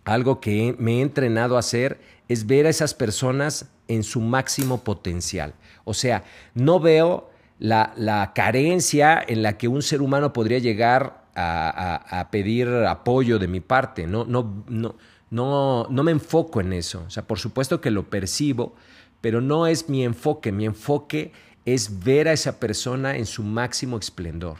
algo 0.05 0.39
que 0.39 0.75
me 0.79 0.99
he 0.99 1.01
entrenado 1.01 1.57
a 1.57 1.59
hacer 1.59 1.99
es 2.27 2.47
ver 2.47 2.65
a 2.65 2.69
esas 2.69 2.93
personas 2.93 3.69
en 3.87 4.03
su 4.03 4.21
máximo 4.21 4.83
potencial. 4.83 5.53
O 5.83 5.93
sea, 5.93 6.23
no 6.53 6.79
veo 6.79 7.29
la, 7.59 8.31
carencia 8.33 9.23
en 9.27 9.43
la 9.43 9.57
que 9.57 9.67
un 9.67 9.81
ser 9.81 10.01
humano 10.01 10.33
podría 10.33 10.59
llegar 10.59 11.25
a, 11.35 12.19
a 12.19 12.31
pedir 12.31 12.67
apoyo 12.69 13.39
de 13.39 13.47
mi 13.47 13.59
parte. 13.59 14.07
No, 14.07 14.25
no, 14.25 14.63
no, 14.67 14.95
no, 15.29 15.87
no 15.89 16.03
me 16.03 16.11
enfoco 16.11 16.61
en 16.61 16.73
eso. 16.73 17.03
O 17.05 17.09
sea, 17.09 17.27
por 17.27 17.39
supuesto 17.39 17.81
que 17.81 17.91
lo 17.91 18.09
percibo, 18.09 18.75
pero 19.21 19.41
no 19.41 19.67
es 19.67 19.89
mi 19.89 20.03
enfoque. 20.03 20.51
Mi 20.51 20.65
enfoque 20.65 21.31
es 21.65 22.03
ver 22.03 22.27
a 22.27 22.33
esa 22.33 22.59
persona 22.59 23.17
en 23.17 23.25
su 23.25 23.43
máximo 23.43 23.97
esplendor, 23.97 24.57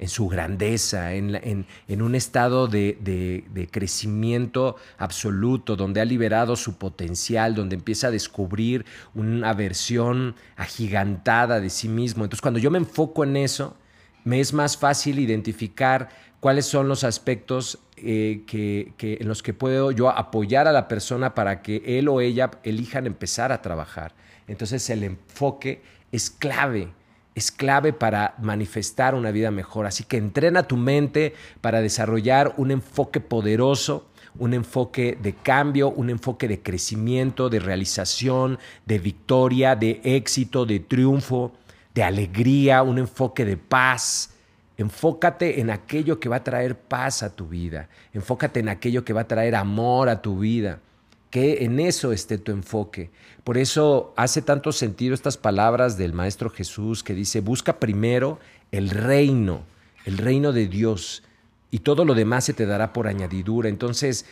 en 0.00 0.08
su 0.08 0.28
grandeza, 0.28 1.12
en, 1.12 1.36
un 1.88 2.14
estado 2.14 2.66
de, 2.68 2.96
de, 3.00 3.68
crecimiento 3.70 4.76
absoluto, 4.96 5.76
donde 5.76 6.00
ha 6.00 6.06
liberado 6.06 6.56
su 6.56 6.78
potencial, 6.78 7.54
donde 7.54 7.76
empieza 7.76 8.06
a 8.06 8.10
descubrir 8.10 8.86
una 9.14 9.52
versión 9.52 10.34
agigantada 10.56 11.60
de 11.60 11.68
sí 11.68 11.88
mismo. 11.88 12.24
Entonces, 12.24 12.40
cuando 12.40 12.58
yo 12.58 12.70
me 12.70 12.78
enfoco 12.78 13.24
en 13.24 13.36
eso, 13.36 13.76
me 14.24 14.40
es 14.40 14.54
más 14.54 14.78
fácil 14.78 15.18
identificar 15.18 16.08
cuáles 16.40 16.64
son 16.64 16.88
los 16.88 17.04
aspectos 17.04 17.78
eh, 17.98 18.44
que, 18.46 18.94
en 18.98 19.28
los 19.28 19.42
que 19.42 19.52
puedo 19.52 19.90
yo 19.90 20.08
apoyar 20.08 20.66
a 20.66 20.72
la 20.72 20.88
persona 20.88 21.34
para 21.34 21.60
que 21.60 21.82
él 21.84 22.08
o 22.08 22.22
ella 22.22 22.50
elijan 22.62 23.06
empezar 23.06 23.52
a 23.52 23.60
trabajar. 23.60 24.14
Entonces 24.48 24.88
el 24.88 25.04
enfoque 25.04 25.82
es 26.10 26.30
clave, 26.30 26.88
es 27.34 27.50
clave 27.50 27.92
para 27.92 28.34
manifestar 28.40 29.14
una 29.14 29.30
vida 29.30 29.50
mejor. 29.50 29.86
Así 29.86 30.04
que 30.04 30.16
entrena 30.16 30.64
tu 30.64 30.76
mente 30.76 31.34
para 31.60 31.80
desarrollar 31.80 32.54
un 32.56 32.70
enfoque 32.70 33.20
poderoso, 33.20 34.06
un 34.38 34.54
enfoque 34.54 35.18
de 35.20 35.34
cambio, 35.34 35.90
un 35.90 36.10
enfoque 36.10 36.48
de 36.48 36.62
crecimiento, 36.62 37.48
de 37.48 37.60
realización, 37.60 38.58
de 38.86 38.98
victoria, 38.98 39.76
de 39.76 40.00
éxito, 40.04 40.66
de 40.66 40.80
triunfo, 40.80 41.52
de 41.94 42.02
alegría, 42.02 42.82
un 42.82 42.98
enfoque 42.98 43.44
de 43.44 43.56
paz 43.56 44.30
Enfócate 44.80 45.60
en 45.60 45.68
aquello 45.68 46.18
que 46.18 46.30
va 46.30 46.36
a 46.36 46.44
traer 46.44 46.74
paz 46.74 47.22
a 47.22 47.36
tu 47.36 47.46
vida. 47.46 47.90
Enfócate 48.14 48.60
en 48.60 48.70
aquello 48.70 49.04
que 49.04 49.12
va 49.12 49.20
a 49.22 49.28
traer 49.28 49.54
amor 49.54 50.08
a 50.08 50.22
tu 50.22 50.38
vida. 50.38 50.80
Que 51.30 51.64
en 51.64 51.78
eso 51.78 52.12
esté 52.12 52.38
tu 52.38 52.52
enfoque. 52.52 53.10
Por 53.44 53.56
eso 53.56 54.12
hace 54.16 54.42
tanto 54.42 54.72
sentido 54.72 55.14
estas 55.14 55.36
palabras 55.36 55.96
del 55.96 56.12
Maestro 56.12 56.50
Jesús 56.50 57.02
que 57.02 57.14
dice, 57.14 57.40
busca 57.40 57.78
primero 57.78 58.38
el 58.72 58.90
reino, 58.90 59.62
el 60.04 60.18
reino 60.18 60.52
de 60.52 60.66
Dios, 60.66 61.22
y 61.70 61.80
todo 61.80 62.04
lo 62.04 62.14
demás 62.14 62.44
se 62.44 62.52
te 62.52 62.66
dará 62.66 62.92
por 62.92 63.06
añadidura. 63.06 63.68
Entonces, 63.68 64.26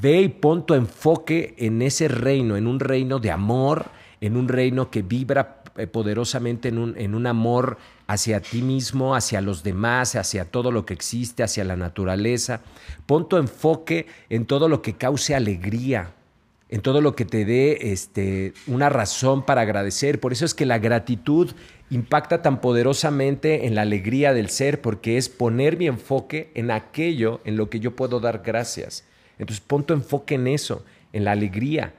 ve 0.00 0.22
y 0.22 0.28
pon 0.28 0.64
tu 0.64 0.74
enfoque 0.74 1.54
en 1.58 1.82
ese 1.82 2.08
reino, 2.08 2.56
en 2.56 2.66
un 2.66 2.80
reino 2.80 3.18
de 3.18 3.30
amor, 3.30 3.86
en 4.20 4.36
un 4.36 4.48
reino 4.48 4.90
que 4.90 5.02
vibra 5.02 5.55
poderosamente 5.86 6.68
en 6.68 6.78
un, 6.78 6.96
en 6.96 7.14
un 7.14 7.26
amor 7.26 7.78
hacia 8.06 8.40
ti 8.40 8.62
mismo, 8.62 9.14
hacia 9.14 9.40
los 9.40 9.62
demás, 9.62 10.16
hacia 10.16 10.44
todo 10.44 10.70
lo 10.70 10.86
que 10.86 10.94
existe, 10.94 11.42
hacia 11.42 11.64
la 11.64 11.76
naturaleza. 11.76 12.60
Pon 13.06 13.28
tu 13.28 13.36
enfoque 13.36 14.06
en 14.30 14.46
todo 14.46 14.68
lo 14.68 14.82
que 14.82 14.94
cause 14.94 15.34
alegría, 15.34 16.14
en 16.68 16.80
todo 16.80 17.00
lo 17.00 17.14
que 17.14 17.24
te 17.24 17.44
dé 17.44 17.92
este, 17.92 18.54
una 18.66 18.88
razón 18.88 19.44
para 19.44 19.62
agradecer. 19.62 20.20
Por 20.20 20.32
eso 20.32 20.44
es 20.44 20.54
que 20.54 20.66
la 20.66 20.78
gratitud 20.78 21.50
impacta 21.90 22.42
tan 22.42 22.60
poderosamente 22.60 23.66
en 23.66 23.74
la 23.74 23.82
alegría 23.82 24.32
del 24.34 24.50
ser, 24.50 24.80
porque 24.80 25.16
es 25.18 25.28
poner 25.28 25.76
mi 25.76 25.86
enfoque 25.86 26.50
en 26.54 26.70
aquello 26.70 27.40
en 27.44 27.56
lo 27.56 27.70
que 27.70 27.80
yo 27.80 27.94
puedo 27.94 28.20
dar 28.20 28.42
gracias. 28.44 29.04
Entonces 29.38 29.64
pon 29.64 29.84
tu 29.84 29.94
enfoque 29.94 30.36
en 30.36 30.46
eso, 30.46 30.84
en 31.12 31.24
la 31.24 31.32
alegría 31.32 31.92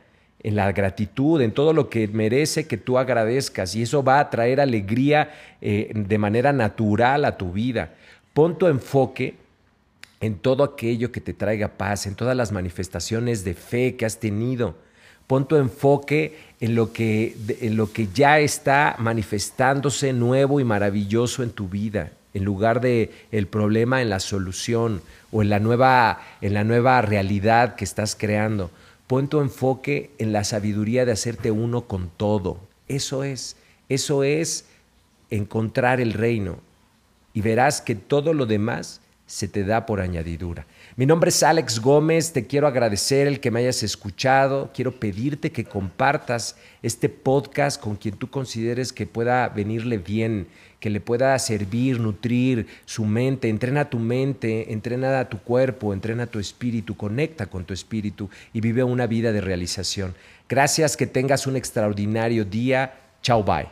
en 0.48 0.56
la 0.56 0.72
gratitud, 0.72 1.42
en 1.42 1.52
todo 1.52 1.74
lo 1.74 1.90
que 1.90 2.08
merece 2.08 2.68
que 2.68 2.78
tú 2.78 2.98
agradezcas 2.98 3.76
y 3.76 3.82
eso 3.82 4.02
va 4.02 4.22
a 4.22 4.30
traer 4.30 4.62
alegría 4.62 5.30
eh, 5.60 5.92
de 5.94 6.18
manera 6.18 6.54
natural 6.54 7.26
a 7.26 7.36
tu 7.36 7.52
vida. 7.52 7.96
Pon 8.34 8.58
tu 8.58 8.68
enfoque 8.68 9.36
en 10.22 10.36
todo 10.36 10.64
aquello 10.64 11.12
que 11.12 11.20
te 11.20 11.34
traiga 11.34 11.68
paz, 11.68 12.08
en 12.08 12.16
todas 12.16 12.38
las 12.38 12.54
manifestaciones 12.54 13.44
de 13.44 13.56
fe 13.56 13.98
que 13.98 14.06
has 14.06 14.22
tenido. 14.22 14.76
Pon 15.28 15.50
tu 15.50 15.58
enfoque 15.58 16.40
en 16.62 16.76
lo 16.76 16.94
que, 16.94 17.36
en 17.60 17.76
lo 17.76 17.92
que 17.92 18.08
ya 18.14 18.40
está 18.40 18.96
manifestándose 19.00 20.14
nuevo 20.14 20.62
y 20.62 20.64
maravilloso 20.64 21.44
en 21.44 21.50
tu 21.50 21.68
vida, 21.68 22.12
en 22.34 22.46
lugar 22.46 22.80
de 22.80 23.12
el 23.34 23.48
problema 23.48 24.02
en 24.02 24.10
la 24.10 24.22
solución 24.22 25.02
o 25.30 25.42
en 25.42 25.50
la 25.50 25.60
nueva, 25.60 26.22
en 26.40 26.54
la 26.54 26.64
nueva 26.64 27.02
realidad 27.02 27.76
que 27.76 27.84
estás 27.84 28.16
creando. 28.16 28.72
Pon 29.08 29.30
tu 29.30 29.40
enfoque 29.40 30.12
en 30.18 30.34
la 30.34 30.44
sabiduría 30.44 31.06
de 31.06 31.14
hacerte 31.14 31.50
uno 31.52 31.88
con 31.88 32.10
todo. 32.10 32.60
Eso 32.88 33.24
es, 33.24 33.56
eso 33.90 34.24
es 34.24 34.66
encontrar 35.30 36.02
el 36.02 36.14
reino. 36.14 36.60
Y 37.34 37.42
verás 37.42 37.82
que 37.82 37.96
todo 37.96 38.34
lo 38.34 38.46
demás 38.46 39.02
se 39.28 39.50
te 39.50 39.66
da 39.66 39.86
por 39.86 40.00
añadidura. 40.00 40.66
Mi 40.96 41.06
nombre 41.06 41.30
es 41.30 41.44
Alex 41.44 41.82
Gómez, 41.82 42.32
te 42.32 42.48
quiero 42.48 42.66
agradecer 42.66 43.28
el 43.28 43.42
que 43.42 43.52
me 43.52 43.60
hayas 43.60 43.84
escuchado, 43.84 44.72
quiero 44.74 44.94
pedirte 44.94 45.52
que 45.52 45.66
compartas 45.66 46.56
este 46.82 47.10
podcast 47.10 47.80
con 47.80 47.98
quien 47.98 48.16
tú 48.16 48.30
consideres 48.30 48.94
que 48.94 49.06
pueda 49.06 49.50
venirle 49.50 49.98
bien, 49.98 50.48
que 50.80 50.90
le 50.90 51.02
pueda 51.02 51.38
servir, 51.40 52.00
nutrir 52.00 52.68
su 52.86 53.06
mente, 53.06 53.50
entrena 53.50 53.90
tu 53.90 54.00
mente, 54.00 54.72
entrena 54.72 55.20
a 55.20 55.30
tu 55.30 55.40
cuerpo, 55.40 55.94
entrena 55.94 56.28
tu 56.28 56.40
espíritu, 56.40 56.96
conecta 56.96 57.48
con 57.48 57.66
tu 57.66 57.74
espíritu 57.74 58.30
y 58.54 58.62
vive 58.62 58.84
una 58.84 59.08
vida 59.08 59.32
de 59.32 59.42
realización. 59.42 60.14
Gracias, 60.48 60.96
que 60.96 61.08
tengas 61.08 61.48
un 61.48 61.56
extraordinario 61.56 62.46
día. 62.46 62.94
Chao, 63.22 63.44
bye. 63.44 63.68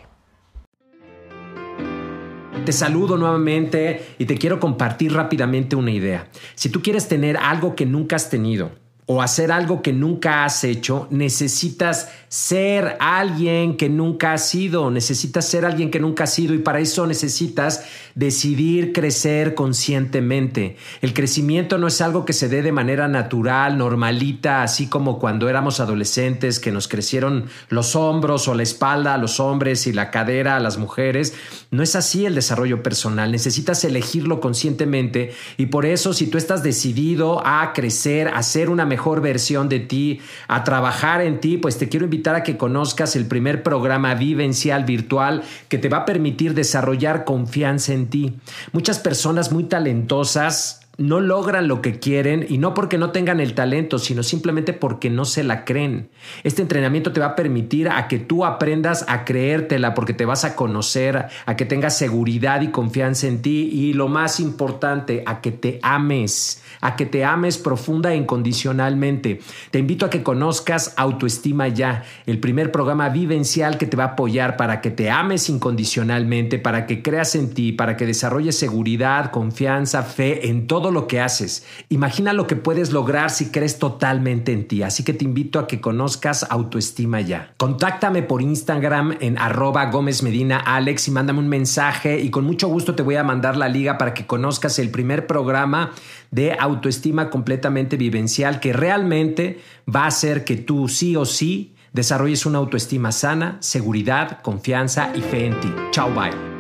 Te 2.66 2.72
saludo 2.72 3.16
nuevamente 3.16 4.16
y 4.18 4.26
te 4.26 4.38
quiero 4.38 4.60
compartir 4.60 5.14
rápidamente 5.14 5.76
una 5.76 5.92
idea. 5.92 6.28
Si 6.56 6.70
tú 6.70 6.82
quieres 6.82 7.08
tener 7.08 7.38
algo 7.38 7.76
que 7.76 7.86
nunca 7.86 8.16
has 8.16 8.32
tenido, 8.32 8.72
o 9.08 9.22
hacer 9.22 9.52
algo 9.52 9.84
que 9.84 9.94
nunca 9.94 10.46
has 10.46 10.64
hecho, 10.64 11.08
necesitas 11.12 12.10
ser 12.28 12.98
alguien 13.00 13.78
que 13.78 13.88
nunca 13.88 14.34
has 14.34 14.50
sido, 14.50 14.90
necesitas 14.90 15.46
ser 15.46 15.64
alguien 15.64 15.92
que 15.92 16.00
nunca 16.00 16.24
has 16.24 16.34
sido 16.34 16.56
y 16.56 16.58
para 16.58 16.80
eso 16.80 17.06
necesitas 17.06 17.86
decidir 18.16 18.94
crecer 18.94 19.54
conscientemente. 19.54 20.78
El 21.02 21.14
crecimiento 21.14 21.78
no 21.78 21.86
es 21.88 22.02
algo 22.02 22.26
que 22.26 22.34
se 22.34 22.50
dé 22.50 22.64
de 22.64 22.72
manera 22.72 23.08
natural, 23.08 23.78
normalita, 23.78 24.64
así 24.64 24.88
como 24.88 25.20
cuando 25.20 25.50
éramos 25.50 25.80
adolescentes 25.80 26.60
que 26.60 26.72
nos 26.72 26.88
crecieron 26.88 27.46
los 27.70 27.96
hombros 27.96 28.48
o 28.48 28.56
la 28.56 28.64
espalda 28.64 29.14
a 29.14 29.18
los 29.20 29.40
hombres 29.40 29.86
y 29.86 29.94
la 29.94 30.10
cadera 30.10 30.56
a 30.56 30.60
las 30.60 30.80
mujeres. 30.80 31.36
No 31.70 31.84
es 31.84 31.96
así 31.96 32.26
el 32.26 32.34
desarrollo 32.34 32.82
personal, 32.82 33.32
necesitas 33.32 33.84
elegirlo 33.84 34.40
conscientemente 34.40 35.34
y 35.58 35.68
por 35.68 35.86
eso 35.86 36.12
si 36.12 36.26
tú 36.26 36.40
estás 36.40 36.64
decidido 36.64 37.46
a 37.46 37.72
crecer, 37.74 38.30
a 38.30 38.42
ser 38.42 38.72
una 38.72 38.86
versión 39.22 39.70
de 39.70 39.80
ti, 39.80 40.20
a 40.48 40.64
trabajar 40.64 41.22
en 41.22 41.40
ti, 41.40 41.58
pues 41.58 41.78
te 41.78 41.90
quiero 41.90 42.06
invitar 42.06 42.36
a 42.36 42.44
que 42.44 42.58
conozcas 42.58 43.16
el 43.16 43.26
primer 43.26 43.64
programa 43.64 44.16
vivencial 44.16 44.84
virtual 44.86 45.44
que 45.70 45.78
te 45.78 45.90
va 45.90 45.98
a 46.00 46.06
permitir 46.06 46.54
desarrollar 46.54 47.26
confianza 47.26 47.94
en 47.94 48.08
ti. 48.08 48.34
Muchas 48.72 49.00
personas 49.00 49.52
muy 49.52 49.66
talentosas 49.66 50.85
no 50.98 51.20
logran 51.20 51.68
lo 51.68 51.82
que 51.82 52.00
quieren 52.00 52.46
y 52.48 52.58
no 52.58 52.74
porque 52.74 52.98
no 52.98 53.12
tengan 53.12 53.40
el 53.40 53.54
talento, 53.54 54.00
sino 54.00 54.24
simplemente 54.24 54.74
porque 54.74 55.10
no 55.10 55.26
se 55.26 55.44
la 55.44 55.66
creen. 55.66 56.10
Este 56.44 56.62
entrenamiento 56.62 57.12
te 57.12 57.20
va 57.20 57.28
a 57.28 57.36
permitir 57.36 57.90
a 57.90 58.08
que 58.08 58.20
tú 58.20 58.46
aprendas 58.46 59.06
a 59.08 59.26
creértela 59.26 59.94
porque 59.94 60.14
te 60.14 60.26
vas 60.26 60.46
a 60.46 60.56
conocer, 60.56 61.26
a 61.46 61.56
que 61.56 61.66
tengas 61.66 61.98
seguridad 61.98 62.62
y 62.62 62.70
confianza 62.70 63.28
en 63.28 63.42
ti 63.42 63.70
y 63.72 63.94
lo 63.94 64.08
más 64.08 64.40
importante, 64.40 65.24
a 65.26 65.42
que 65.42 65.52
te 65.52 65.80
ames, 65.82 66.64
a 66.82 66.96
que 66.96 67.06
te 67.06 67.26
ames 67.26 67.58
profunda 67.58 68.14
e 68.14 68.18
incondicionalmente. 68.18 69.42
Te 69.72 69.80
invito 69.80 70.06
a 70.06 70.10
que 70.10 70.24
conozcas 70.24 70.94
Autoestima 70.98 71.68
Ya, 71.68 72.04
el 72.26 72.40
primer 72.40 72.72
programa 72.72 73.10
vivencial 73.10 73.78
que 73.78 73.86
te 73.86 73.98
va 73.98 74.04
a 74.04 74.08
apoyar 74.08 74.58
para 74.58 74.82
que 74.82 74.92
te 74.92 75.10
ames 75.10 75.50
incondicionalmente, 75.50 76.60
para 76.60 76.86
que 76.86 77.02
creas 77.02 77.36
en 77.36 77.54
ti, 77.54 77.72
para 77.72 77.98
que 77.98 78.06
desarrolles 78.06 78.58
seguridad, 78.58 79.32
confianza, 79.32 80.04
fe 80.04 80.48
en 80.50 80.68
todo 80.86 80.92
lo 80.92 81.08
que 81.08 81.20
haces. 81.20 81.66
Imagina 81.90 82.32
lo 82.32 82.46
que 82.46 82.56
puedes 82.56 82.94
lograr 82.94 83.32
si 83.32 83.50
crees 83.50 83.80
totalmente 83.80 84.52
en 84.52 84.68
ti. 84.68 84.84
Así 84.84 85.04
que 85.04 85.14
te 85.14 85.26
invito 85.26 85.58
a 85.58 85.66
que 85.66 85.82
conozcas 85.82 86.46
autoestima 86.48 87.22
ya. 87.22 87.56
Contáctame 87.58 88.22
por 88.22 88.44
Instagram 88.44 89.18
en 89.20 89.40
arroba 89.40 89.88
Gómez 89.88 90.22
Medina 90.22 90.60
Alex 90.60 91.08
y 91.08 91.12
mándame 91.12 91.40
un 91.40 91.48
mensaje 91.48 92.20
y 92.20 92.30
con 92.30 92.46
mucho 92.46 92.68
gusto 92.68 92.94
te 92.94 93.02
voy 93.02 93.16
a 93.16 93.24
mandar 93.24 93.58
la 93.58 93.68
liga 93.68 93.98
para 93.98 94.14
que 94.14 94.28
conozcas 94.28 94.78
el 94.78 94.92
primer 94.92 95.26
programa 95.26 95.90
de 96.30 96.54
autoestima 96.54 97.32
completamente 97.32 97.98
vivencial 97.98 98.60
que 98.60 98.72
realmente 98.72 99.62
va 99.90 100.04
a 100.04 100.08
hacer 100.08 100.44
que 100.44 100.56
tú 100.56 100.88
sí 100.88 101.16
o 101.16 101.26
sí 101.26 101.74
desarrolles 101.94 102.46
una 102.46 102.60
autoestima 102.60 103.12
sana, 103.12 103.58
seguridad, 103.60 104.44
confianza 104.44 105.10
y 105.16 105.22
fe 105.22 105.48
en 105.48 105.60
ti. 105.60 105.74
Chao, 105.90 106.14
bye. 106.14 106.55